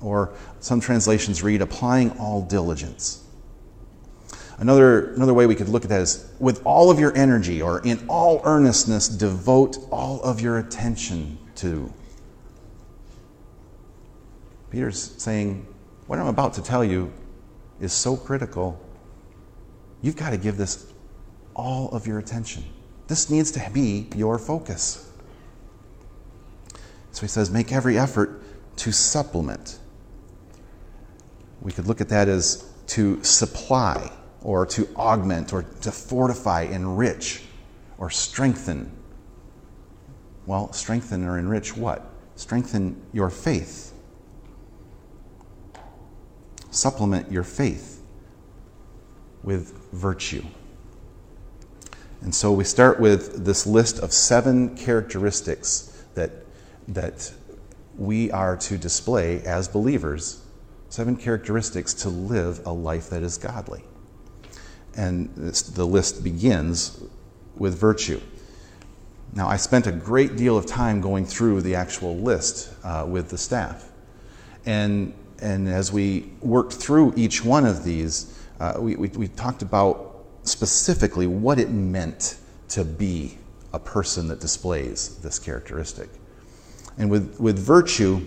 [0.00, 3.24] Or some translations read, applying all diligence.
[4.58, 7.80] Another, another way we could look at that is, with all of your energy or
[7.84, 11.92] in all earnestness, devote all of your attention to.
[14.70, 15.66] Peter's saying,
[16.06, 17.12] What I'm about to tell you
[17.80, 18.80] is so critical
[20.02, 20.90] You've got to give this
[21.54, 22.64] all of your attention.
[23.06, 25.10] This needs to be your focus.
[27.12, 28.42] So he says, make every effort
[28.76, 29.78] to supplement.
[31.60, 34.10] We could look at that as to supply
[34.42, 37.42] or to augment or to fortify, enrich,
[37.98, 38.90] or strengthen
[40.46, 42.10] Well, strengthen or enrich what?
[42.36, 43.92] Strengthen your faith.
[46.70, 47.99] Supplement your faith
[49.42, 50.44] with virtue.
[52.22, 56.30] And so we start with this list of seven characteristics that,
[56.88, 57.32] that
[57.96, 60.44] we are to display as believers,
[60.90, 63.84] seven characteristics to live a life that is godly.
[64.96, 67.02] And this, the list begins
[67.56, 68.20] with virtue.
[69.32, 73.28] Now, I spent a great deal of time going through the actual list uh, with
[73.30, 73.88] the staff.
[74.66, 79.62] And, and as we worked through each one of these, uh, we, we, we talked
[79.62, 82.36] about specifically what it meant
[82.68, 83.38] to be
[83.72, 86.08] a person that displays this characteristic.
[86.98, 88.20] And with, with virtue,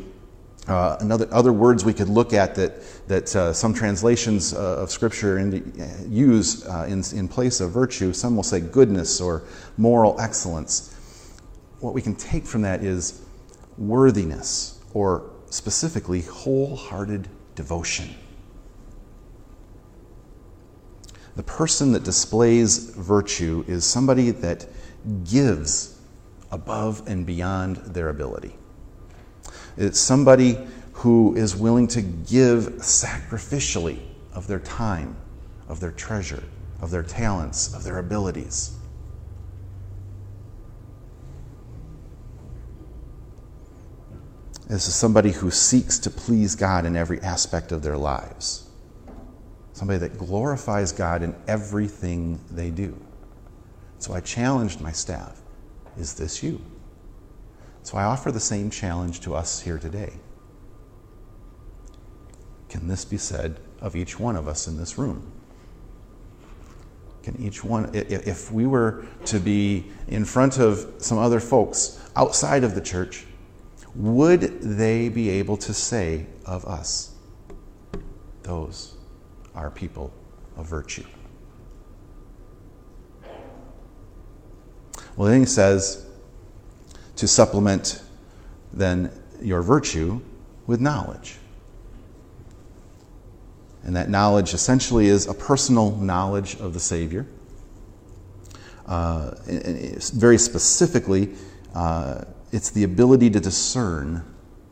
[0.67, 4.89] uh, another, other words we could look at that, that uh, some translations uh, of
[4.89, 9.43] Scripture in, use uh, in, in place of virtue, some will say goodness or
[9.77, 10.89] moral excellence.
[11.79, 13.21] What we can take from that is
[13.77, 18.15] worthiness, or specifically, wholehearted devotion.
[21.35, 24.67] The person that displays virtue is somebody that
[25.23, 25.99] gives
[26.51, 28.55] above and beyond their ability.
[29.75, 30.59] It's somebody
[30.93, 33.99] who is willing to give sacrificially
[34.33, 35.15] of their time,
[35.67, 36.43] of their treasure,
[36.81, 38.77] of their talents, of their abilities.
[44.67, 48.69] This is somebody who seeks to please God in every aspect of their lives.
[49.73, 52.95] Somebody that glorifies God in everything they do.
[53.97, 55.41] So I challenged my staff
[55.97, 56.61] Is this you?
[57.83, 60.13] So I offer the same challenge to us here today.
[62.69, 65.31] Can this be said of each one of us in this room?
[67.21, 72.63] Can each one, if we were to be in front of some other folks outside
[72.63, 73.25] of the church,
[73.95, 77.15] would they be able to say of us,
[78.41, 78.97] those
[79.55, 80.13] are people
[80.57, 81.05] of virtue?
[85.15, 86.05] Well, then he says,
[87.17, 88.01] to supplement
[88.71, 90.19] then your virtue
[90.65, 91.37] with knowledge.
[93.83, 97.27] And that knowledge essentially is a personal knowledge of the Savior.
[98.87, 99.31] Uh,
[100.13, 101.35] very specifically,
[101.75, 104.23] uh, it's the ability to discern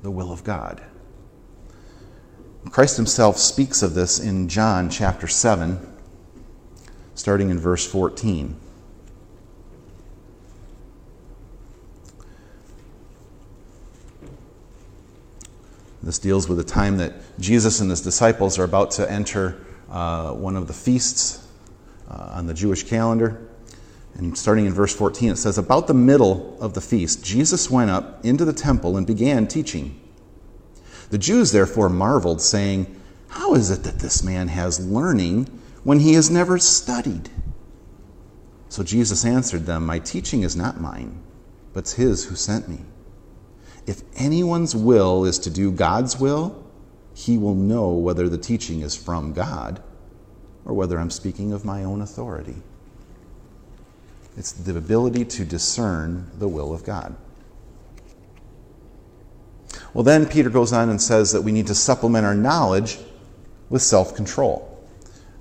[0.01, 0.81] the will of God.
[2.69, 5.79] Christ himself speaks of this in John chapter 7,
[7.15, 8.55] starting in verse 14.
[16.03, 20.31] This deals with the time that Jesus and his disciples are about to enter uh,
[20.33, 21.47] one of the feasts
[22.09, 23.47] uh, on the Jewish calendar.
[24.15, 27.91] And starting in verse 14, it says, About the middle of the feast, Jesus went
[27.91, 30.00] up into the temple and began teaching.
[31.11, 32.87] The Jews therefore marveled, saying,
[33.27, 35.47] How is it that this man has learning
[35.83, 37.29] when he has never studied?
[38.69, 41.21] So Jesus answered them, My teaching is not mine,
[41.73, 42.79] but his who sent me.
[43.85, 46.63] If anyone's will is to do God's will,
[47.13, 49.83] he will know whether the teaching is from God
[50.63, 52.55] or whether I'm speaking of my own authority.
[54.37, 57.17] It's the ability to discern the will of God.
[59.93, 62.97] Well, then Peter goes on and says that we need to supplement our knowledge
[63.69, 64.67] with self control.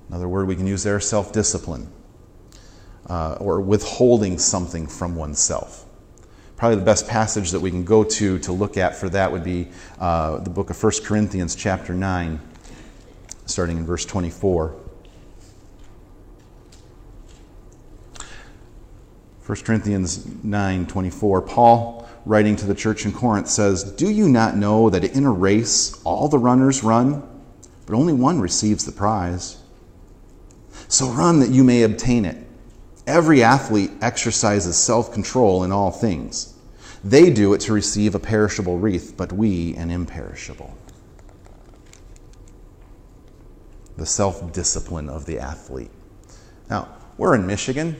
[0.09, 1.89] Another word we can use there self discipline,
[3.07, 5.85] uh, or withholding something from oneself.
[6.57, 9.43] Probably the best passage that we can go to to look at for that would
[9.43, 12.39] be uh, the book of 1 Corinthians, chapter 9,
[13.45, 14.75] starting in verse 24.
[19.45, 24.55] 1 Corinthians 9 24, Paul, writing to the church in Corinth, says, Do you not
[24.55, 27.27] know that in a race all the runners run,
[27.85, 29.57] but only one receives the prize?
[30.87, 32.37] So run that you may obtain it.
[33.07, 36.53] Every athlete exercises self control in all things.
[37.03, 40.77] They do it to receive a perishable wreath, but we an imperishable.
[43.97, 45.91] The self discipline of the athlete.
[46.69, 47.95] Now, we're in Michigan.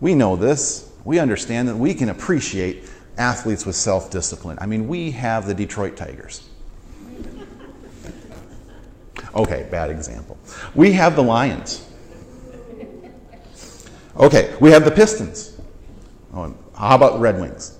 [0.00, 0.90] We know this.
[1.04, 2.84] We understand that we can appreciate
[3.18, 4.58] athletes with self discipline.
[4.60, 6.48] I mean, we have the Detroit Tigers.
[9.34, 10.38] Okay, bad example.
[10.74, 11.84] We have the Lions.
[14.16, 15.60] Okay, we have the Pistons.
[16.34, 17.78] Oh, how about the Red Wings?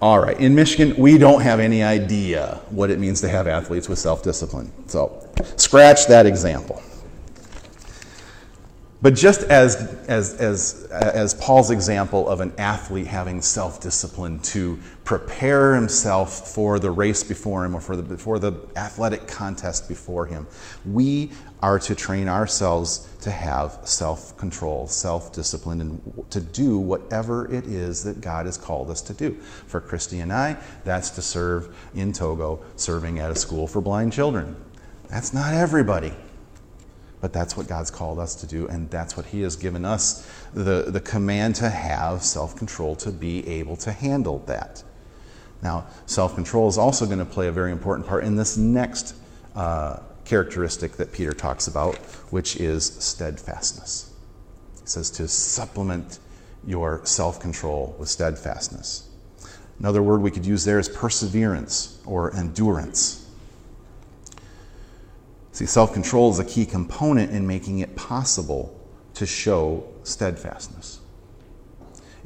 [0.00, 3.88] All right, in Michigan, we don't have any idea what it means to have athletes
[3.88, 4.70] with self discipline.
[4.86, 6.82] So, scratch that example.
[9.06, 9.76] But just as,
[10.08, 16.52] as, as, uh, as Paul's example of an athlete having self discipline to prepare himself
[16.52, 20.48] for the race before him or for the, for the athletic contest before him,
[20.84, 21.30] we
[21.62, 27.68] are to train ourselves to have self control, self discipline, and to do whatever it
[27.68, 29.34] is that God has called us to do.
[29.68, 34.12] For Christy and I, that's to serve in Togo, serving at a school for blind
[34.12, 34.56] children.
[35.08, 36.12] That's not everybody.
[37.20, 40.28] But that's what God's called us to do, and that's what He has given us
[40.52, 44.82] the, the command to have self control to be able to handle that.
[45.62, 49.14] Now, self control is also going to play a very important part in this next
[49.54, 51.96] uh, characteristic that Peter talks about,
[52.30, 54.12] which is steadfastness.
[54.80, 56.18] He says to supplement
[56.66, 59.08] your self control with steadfastness.
[59.78, 63.25] Another word we could use there is perseverance or endurance.
[65.56, 68.78] See, self control is a key component in making it possible
[69.14, 71.00] to show steadfastness.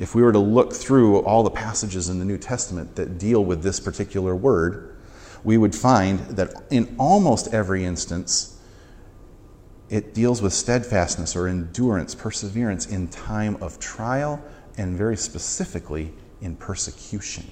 [0.00, 3.44] If we were to look through all the passages in the New Testament that deal
[3.44, 4.96] with this particular word,
[5.44, 8.58] we would find that in almost every instance,
[9.88, 14.42] it deals with steadfastness or endurance, perseverance in time of trial,
[14.76, 17.48] and very specifically in persecution.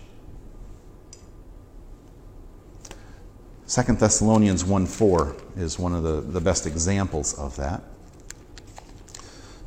[3.68, 7.82] 2 Thessalonians 1 4 is one of the, the best examples of that.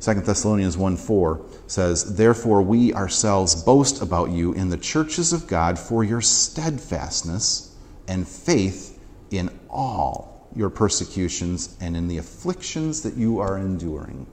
[0.00, 5.46] 2 Thessalonians 1 4 says, Therefore we ourselves boast about you in the churches of
[5.46, 7.76] God for your steadfastness
[8.08, 8.98] and faith
[9.30, 14.26] in all your persecutions and in the afflictions that you are enduring.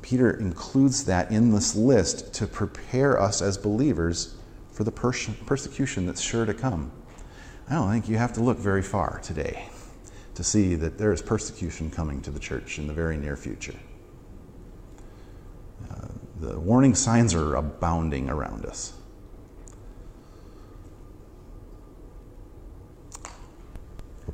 [0.00, 4.34] Peter includes that in this list to prepare us as believers
[4.72, 6.90] for the pers- persecution that's sure to come.
[7.68, 9.68] I don't think you have to look very far today
[10.34, 13.74] to see that there is persecution coming to the church in the very near future.
[15.90, 16.08] Uh,
[16.40, 18.94] the warning signs are abounding around us.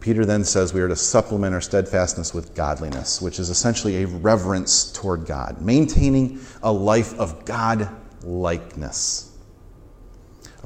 [0.00, 4.06] Peter then says we are to supplement our steadfastness with godliness, which is essentially a
[4.06, 7.88] reverence toward God, maintaining a life of God
[8.22, 9.27] likeness.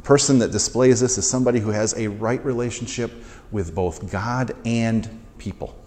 [0.02, 3.12] A person that displays this is somebody who has a right relationship
[3.52, 5.78] with both God and people.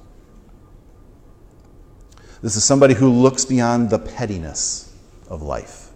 [2.42, 4.96] This is somebody who looks beyond the pettiness
[5.28, 5.90] of life.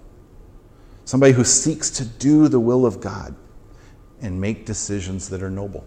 [1.06, 3.36] Somebody who seeks to do the will of God
[4.22, 5.86] and make decisions that are noble.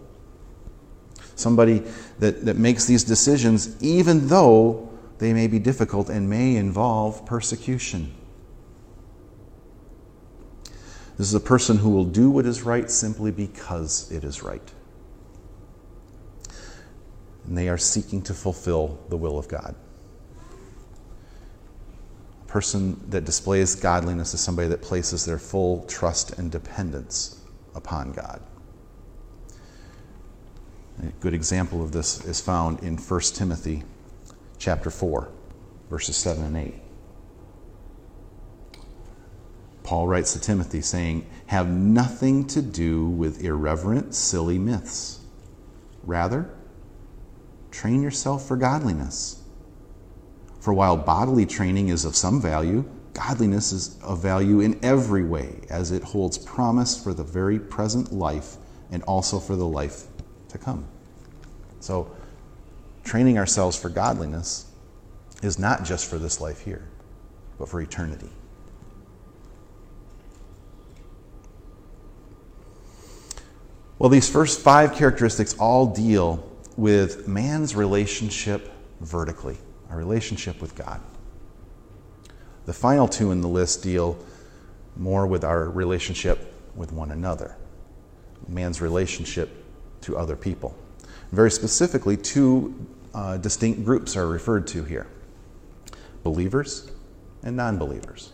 [1.35, 1.83] Somebody
[2.19, 8.11] that, that makes these decisions even though they may be difficult and may involve persecution.
[11.23, 14.73] This is a person who will do what is right simply because it is right.
[17.45, 19.73] And they are seeking to fulfill the will of God.
[22.41, 27.39] A person that displays godliness is somebody that places their full trust and dependence
[27.73, 28.41] upon God.
[31.01, 33.83] A good example of this is found in 1 Timothy
[34.57, 35.29] chapter 4,
[35.89, 36.82] verses 7 and 8.
[39.93, 45.19] Paul writes to Timothy saying, Have nothing to do with irreverent, silly myths.
[46.01, 46.49] Rather,
[47.69, 49.43] train yourself for godliness.
[50.59, 55.61] For while bodily training is of some value, godliness is of value in every way,
[55.69, 58.55] as it holds promise for the very present life
[58.89, 60.05] and also for the life
[60.49, 60.87] to come.
[61.81, 62.09] So,
[63.03, 64.71] training ourselves for godliness
[65.43, 66.87] is not just for this life here,
[67.59, 68.31] but for eternity.
[74.03, 76.45] Well, these first five characteristics all deal
[76.75, 79.55] with man's relationship vertically,
[79.89, 80.99] our relationship with God.
[82.65, 84.19] The final two in the list deal
[84.97, 87.55] more with our relationship with one another,
[88.49, 89.63] man's relationship
[90.01, 90.75] to other people.
[91.31, 92.75] Very specifically, two
[93.13, 95.07] uh, distinct groups are referred to here
[96.23, 96.91] believers
[97.41, 98.33] and non believers.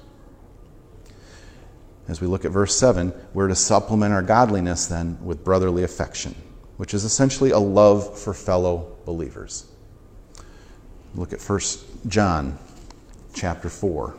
[2.10, 6.34] As we look at verse 7, we're to supplement our godliness then with brotherly affection,
[6.78, 9.72] which is essentially a love for fellow believers.
[11.14, 11.60] Look at 1
[12.08, 12.58] John
[13.36, 14.16] chapter 4,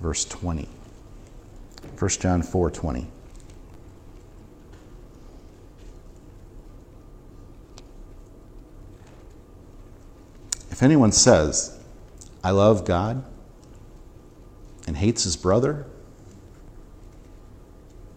[0.00, 0.68] verse 20.
[1.98, 3.06] 1 John 4 20.
[10.70, 11.74] If anyone says,
[12.44, 13.24] I love God,
[14.88, 15.84] and hates his brother,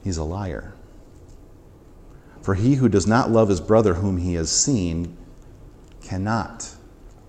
[0.06, 0.74] he's a liar.
[2.42, 5.18] For he who does not love his brother whom he has seen
[6.02, 6.74] cannot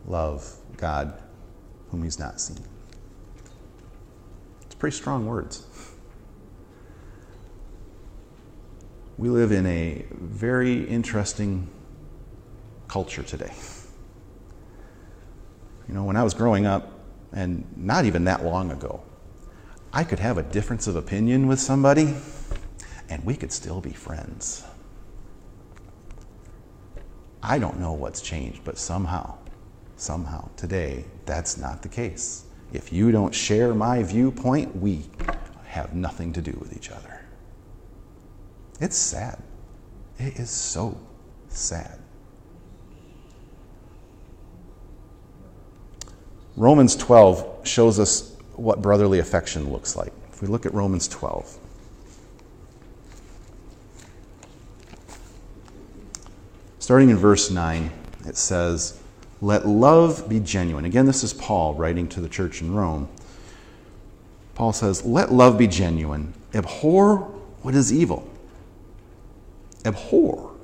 [0.06, 1.20] love God
[1.90, 2.60] whom he's not seen.
[4.62, 5.66] It's pretty strong words.
[9.18, 11.68] We live in a very interesting
[12.86, 13.52] culture today.
[15.88, 17.00] You know, when I was growing up,
[17.32, 19.02] and not even that long ago,
[19.92, 22.14] I could have a difference of opinion with somebody
[23.10, 24.64] and we could still be friends.
[27.42, 29.36] I don't know what's changed, but somehow,
[29.96, 32.44] somehow, today, that's not the case.
[32.72, 35.04] If you don't share my viewpoint, we
[35.66, 37.20] have nothing to do with each other.
[38.80, 39.42] It's sad.
[40.18, 40.98] It is so
[41.48, 41.98] sad.
[46.56, 50.12] Romans 12 shows us what brotherly affection looks like.
[50.32, 51.58] If we look at Romans 12,
[56.82, 57.92] Starting in verse 9,
[58.26, 58.98] it says,
[59.40, 60.84] Let love be genuine.
[60.84, 63.08] Again, this is Paul writing to the church in Rome.
[64.56, 66.34] Paul says, Let love be genuine.
[66.52, 67.18] Abhor
[67.62, 68.28] what is evil.
[69.84, 70.56] Abhor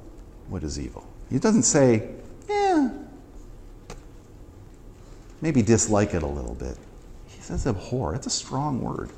[0.48, 1.06] what is evil.
[1.30, 2.10] He doesn't say,
[2.48, 2.90] Yeah,
[5.40, 6.76] maybe dislike it a little bit.
[7.48, 8.14] Says abhor.
[8.14, 9.08] It's a strong word.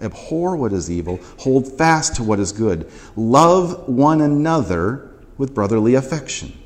[0.00, 5.96] Abhor what is evil, hold fast to what is good, love one another with brotherly
[5.96, 6.56] affection.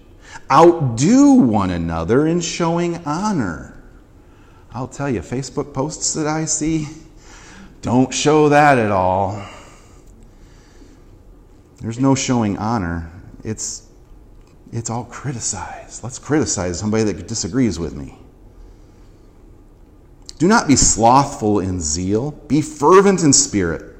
[0.52, 3.82] Outdo one another in showing honor.
[4.72, 6.86] I'll tell you, Facebook posts that I see
[7.80, 9.42] don't show that at all.
[11.80, 13.10] There's no showing honor.
[13.42, 13.88] It's,
[14.70, 16.04] it's all criticized.
[16.04, 18.19] Let's criticize somebody that disagrees with me.
[20.40, 23.94] Do not be slothful in zeal, be fervent in spirit.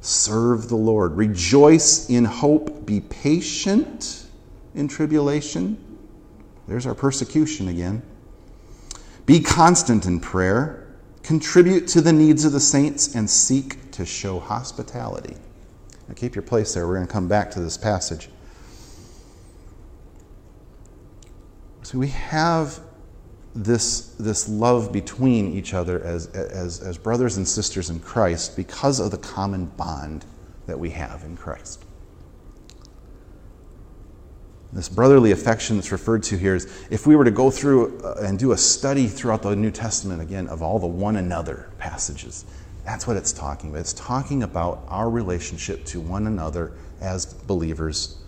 [0.00, 1.16] Serve the Lord.
[1.16, 2.86] Rejoice in hope.
[2.86, 4.24] Be patient
[4.76, 5.76] in tribulation.
[6.68, 8.02] There's our persecution again.
[9.26, 10.94] Be constant in prayer.
[11.24, 15.34] Contribute to the needs of the saints and seek to show hospitality.
[16.06, 16.86] Now keep your place there.
[16.86, 18.28] We're going to come back to this passage.
[21.82, 22.78] So we have
[23.54, 29.00] this, this love between each other as, as, as brothers and sisters in Christ because
[29.00, 30.24] of the common bond
[30.66, 31.84] that we have in Christ.
[34.72, 38.20] This brotherly affection that's referred to here is if we were to go through uh,
[38.22, 42.44] and do a study throughout the New Testament again of all the one another passages,
[42.84, 43.80] that's what it's talking about.
[43.80, 48.18] It's talking about our relationship to one another as believers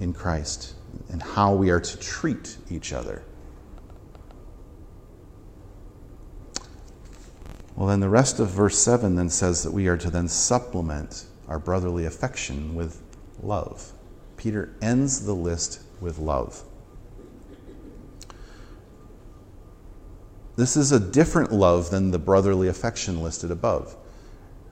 [0.00, 0.74] in Christ
[1.10, 3.22] and how we are to treat each other.
[7.76, 11.24] Well, then the rest of verse 7 then says that we are to then supplement
[11.48, 13.02] our brotherly affection with
[13.42, 13.92] love.
[14.36, 16.62] Peter ends the list with love.
[20.56, 23.96] This is a different love than the brotherly affection listed above.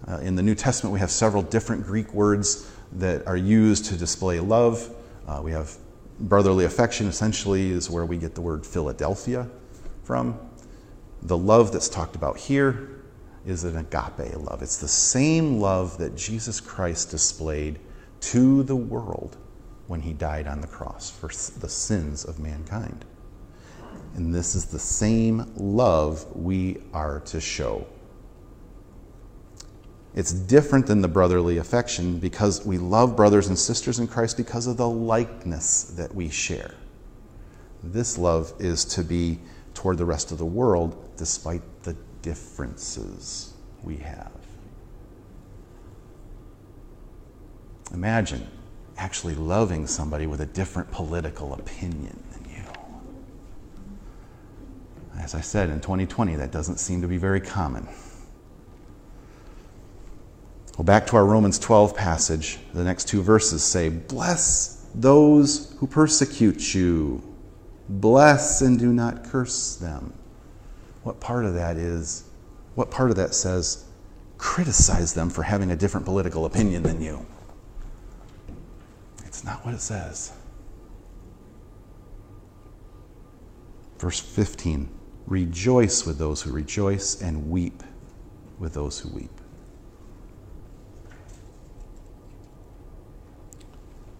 [0.06, 3.96] Uh, in the New Testament, we have several different Greek words that are used to
[3.96, 4.94] display love.
[5.26, 5.76] Uh, we have
[6.20, 9.48] brotherly affection, essentially, is where we get the word Philadelphia
[10.04, 10.38] from.
[11.24, 12.88] The love that's talked about here
[13.46, 14.62] is an agape love.
[14.62, 17.78] It's the same love that Jesus Christ displayed
[18.20, 19.36] to the world
[19.86, 21.28] when he died on the cross for
[21.60, 23.04] the sins of mankind.
[24.14, 27.86] And this is the same love we are to show.
[30.14, 34.66] It's different than the brotherly affection because we love brothers and sisters in Christ because
[34.66, 36.74] of the likeness that we share.
[37.82, 39.38] This love is to be
[39.74, 44.30] toward the rest of the world despite the differences we have.
[47.92, 48.46] Imagine
[48.96, 52.62] actually loving somebody with a different political opinion than you.
[55.18, 57.88] As I said, in 2020, that doesn't seem to be very common.
[60.78, 65.86] Well, back to our Romans 12 passage, the next two verses say, Bless those who
[65.86, 67.22] persecute you,
[67.88, 70.14] bless and do not curse them.
[71.02, 72.24] What part of that is,
[72.74, 73.84] what part of that says,
[74.38, 77.26] criticize them for having a different political opinion than you?
[79.24, 80.32] It's not what it says.
[83.98, 84.88] Verse 15
[85.26, 87.82] Rejoice with those who rejoice and weep
[88.58, 89.30] with those who weep.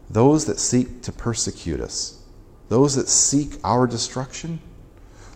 [0.09, 2.23] Those that seek to persecute us,
[2.69, 4.61] those that seek our destruction,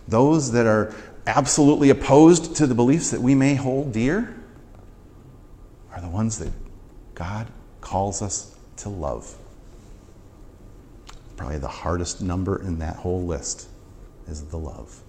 [0.07, 0.93] those that are
[1.27, 4.33] absolutely opposed to the beliefs that we may hold dear,
[5.93, 6.51] are the ones that
[7.13, 7.47] God
[7.81, 9.35] calls us to love.
[11.35, 13.67] probably the hardest number in that whole list
[14.27, 15.03] is the love.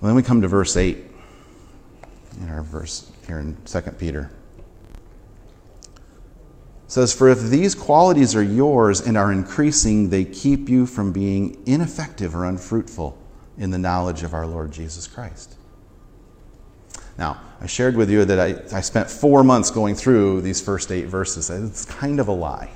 [0.00, 0.98] Well, then we come to verse 8
[2.40, 4.30] in our verse here in 2 Peter.
[6.96, 11.62] Says, For if these qualities are yours and are increasing, they keep you from being
[11.66, 13.18] ineffective or unfruitful
[13.58, 15.56] in the knowledge of our Lord Jesus Christ.
[17.18, 20.90] Now, I shared with you that I, I spent four months going through these first
[20.90, 21.50] eight verses.
[21.50, 22.70] It's kind of a lie.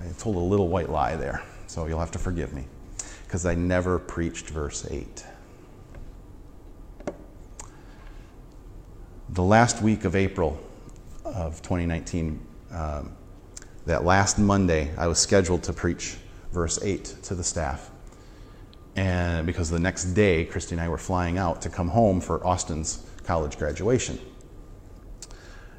[0.00, 2.64] I told a little white lie there, so you'll have to forgive me,
[3.28, 5.24] because I never preached verse 8.
[9.28, 10.58] The last week of April
[11.24, 13.12] of 2019, um,
[13.86, 16.16] that last Monday, I was scheduled to preach
[16.52, 17.90] verse 8 to the staff.
[18.96, 22.44] And because the next day, Christy and I were flying out to come home for
[22.46, 24.18] Austin's college graduation.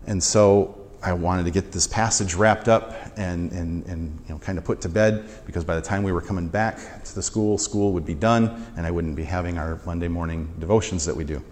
[0.06, 4.40] And so I wanted to get this passage wrapped up and, and, and you know,
[4.40, 7.22] kind of put to bed because by the time we were coming back to the
[7.22, 11.16] school, school would be done and I wouldn't be having our Monday morning devotions that
[11.16, 11.44] we do.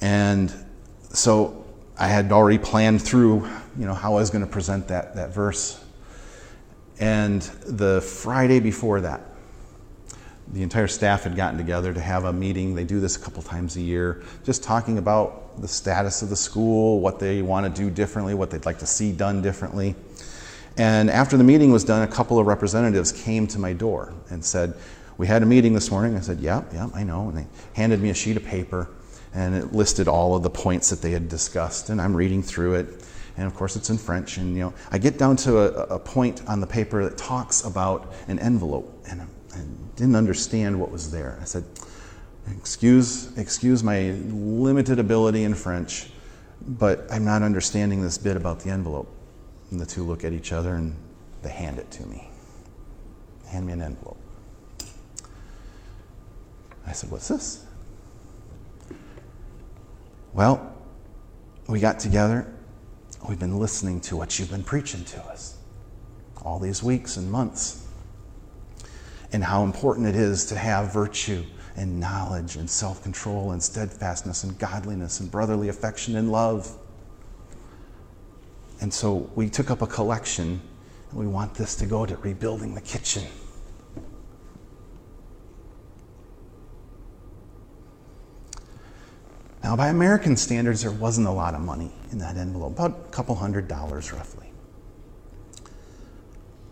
[0.00, 0.52] And
[1.10, 1.64] so
[1.98, 5.30] I had already planned through, you know, how I was going to present that, that
[5.30, 5.82] verse.
[6.98, 9.20] And the Friday before that,
[10.52, 12.74] the entire staff had gotten together to have a meeting.
[12.74, 16.36] They do this a couple times a year, just talking about the status of the
[16.36, 19.94] school, what they want to do differently, what they'd like to see done differently.
[20.76, 24.44] And after the meeting was done, a couple of representatives came to my door and
[24.44, 24.74] said,
[25.16, 26.16] We had a meeting this morning.
[26.16, 27.28] I said, Yep, yeah, yep, yeah, I know.
[27.28, 28.88] And they handed me a sheet of paper
[29.34, 31.90] and it listed all of the points that they had discussed.
[31.90, 33.04] And I'm reading through it.
[33.36, 34.38] And of course, it's in French.
[34.38, 37.64] And, you know, I get down to a, a point on the paper that talks
[37.64, 39.04] about an envelope.
[39.08, 39.58] And I
[39.96, 41.38] didn't understand what was there.
[41.40, 41.64] I said,
[42.56, 46.10] excuse, excuse my limited ability in French,
[46.66, 49.12] but I'm not understanding this bit about the envelope.
[49.70, 50.94] And the two look at each other and
[51.42, 52.30] they hand it to me.
[53.48, 54.18] Hand me an envelope.
[56.86, 57.64] I said, What's this?
[60.32, 60.74] Well,
[61.66, 62.52] we got together.
[63.28, 65.56] We've been listening to what you've been preaching to us
[66.42, 67.84] all these weeks and months
[69.32, 71.44] and how important it is to have virtue
[71.76, 76.74] and knowledge and self control and steadfastness and godliness and brotherly affection and love.
[78.80, 80.60] And so we took up a collection
[81.10, 83.24] and we want this to go to rebuilding the kitchen.
[89.66, 93.08] Now, by American standards, there wasn't a lot of money in that envelope, about a
[93.10, 94.52] couple hundred dollars roughly.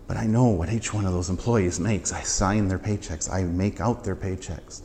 [0.07, 2.13] But I know what each one of those employees makes.
[2.13, 4.83] I sign their paychecks, I make out their paychecks.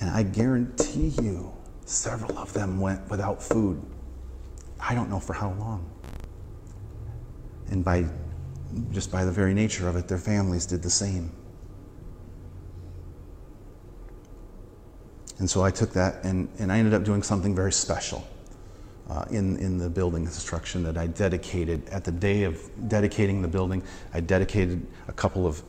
[0.00, 1.52] And I guarantee you,
[1.84, 3.78] several of them went without food.
[4.80, 5.84] I don't know for how long.
[7.68, 8.06] And by
[8.90, 11.30] just by the very nature of it, their families did the same.
[15.38, 18.26] And so I took that and, and I ended up doing something very special
[19.08, 23.48] uh, in, in the building construction that I dedicated at the day of dedicating the
[23.48, 23.82] building.
[24.14, 25.62] I dedicated a couple of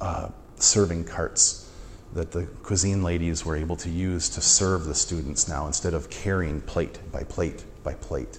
[0.00, 1.70] uh, serving carts
[2.12, 6.08] that the cuisine ladies were able to use to serve the students now instead of
[6.10, 8.38] carrying plate by plate by plate.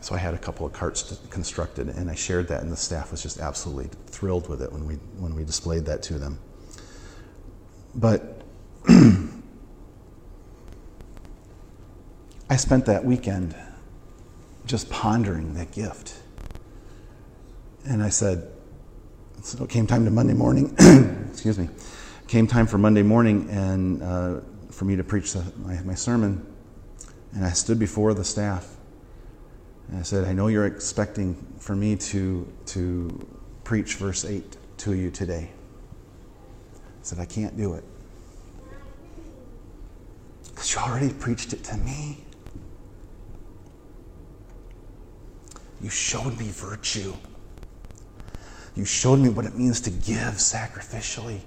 [0.00, 3.12] So I had a couple of carts constructed, and I shared that, and the staff
[3.12, 6.38] was just absolutely thrilled with it when we when we displayed that to them.
[7.94, 8.42] But
[12.48, 13.54] I spent that weekend
[14.66, 16.14] just pondering that gift.
[17.84, 18.48] And I said,
[19.42, 20.74] so it came time to Monday morning,
[21.30, 21.68] excuse me,
[22.28, 24.40] came time for Monday morning and uh,
[24.70, 26.46] for me to preach the, my, my sermon.
[27.34, 28.76] And I stood before the staff
[29.88, 33.26] and I said, I know you're expecting for me to, to
[33.64, 35.50] preach verse 8 to you today.
[36.74, 37.84] I said, I can't do it.
[40.44, 42.24] Because you already preached it to me.
[45.82, 47.14] You showed me virtue.
[48.74, 51.40] You showed me what it means to give sacrificially.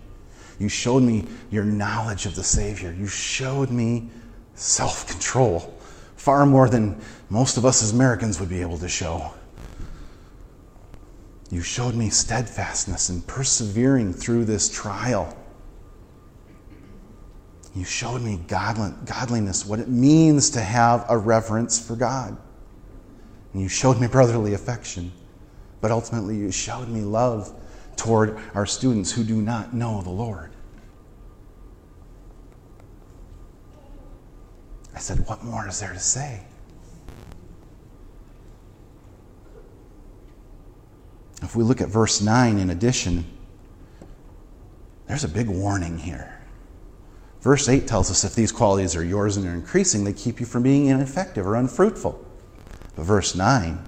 [0.60, 2.92] You showed me your knowledge of the Savior.
[2.92, 4.10] You showed me
[4.54, 5.78] self control,
[6.16, 9.34] far more than most of us as Americans would be able to show.
[11.50, 15.36] You showed me steadfastness and persevering through this trial.
[17.76, 22.38] You showed me godliness, what it means to have a reverence for God.
[23.56, 25.14] And you showed me brotherly affection,
[25.80, 27.58] but ultimately you showed me love
[27.96, 30.52] toward our students who do not know the Lord.
[34.94, 36.42] I said, What more is there to say?
[41.42, 43.24] if we look at verse 9 in addition,
[45.08, 46.42] there's a big warning here.
[47.40, 50.46] Verse 8 tells us if these qualities are yours and are increasing, they keep you
[50.46, 52.25] from being ineffective or unfruitful.
[52.96, 53.88] But verse 9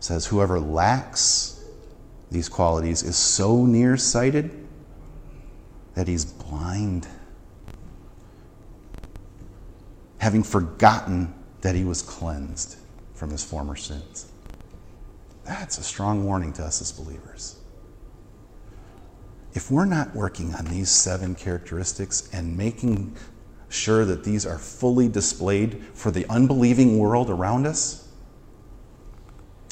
[0.00, 1.64] says, Whoever lacks
[2.30, 4.66] these qualities is so nearsighted
[5.94, 7.08] that he's blind,
[10.18, 12.76] having forgotten that he was cleansed
[13.14, 14.30] from his former sins.
[15.44, 17.56] That's a strong warning to us as believers.
[19.54, 23.16] If we're not working on these seven characteristics and making
[23.70, 28.07] sure that these are fully displayed for the unbelieving world around us,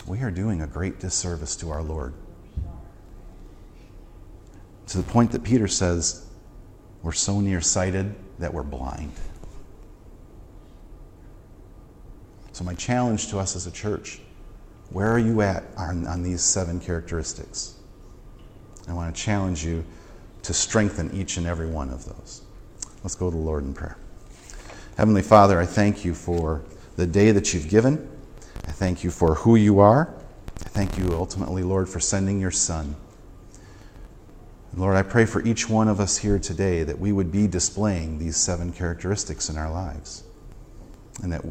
[0.06, 2.14] we are doing a great disservice to our Lord.
[4.88, 6.26] To the point that Peter says,
[7.02, 9.12] we're so nearsighted that we're blind.
[12.52, 14.20] So, my challenge to us as a church
[14.90, 17.74] where are you at on, on these seven characteristics?
[18.88, 19.84] I want to challenge you
[20.42, 22.42] to strengthen each and every one of those.
[23.02, 23.98] Let's go to the Lord in prayer.
[24.96, 26.62] Heavenly Father, I thank you for
[26.94, 28.15] the day that you've given.
[28.66, 30.14] I thank you for who you are.
[30.64, 32.96] I thank you ultimately, Lord, for sending your Son.
[34.74, 38.18] Lord, I pray for each one of us here today that we would be displaying
[38.18, 40.24] these seven characteristics in our lives.
[41.22, 41.42] And that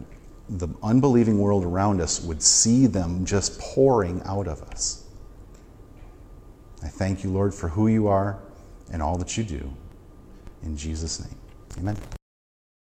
[0.48, 5.06] the unbelieving world around us would see them just pouring out of us.
[6.84, 8.38] I thank you, Lord, for who you are
[8.92, 9.74] and all that you do.
[10.62, 11.38] In Jesus' name,
[11.80, 11.98] amen.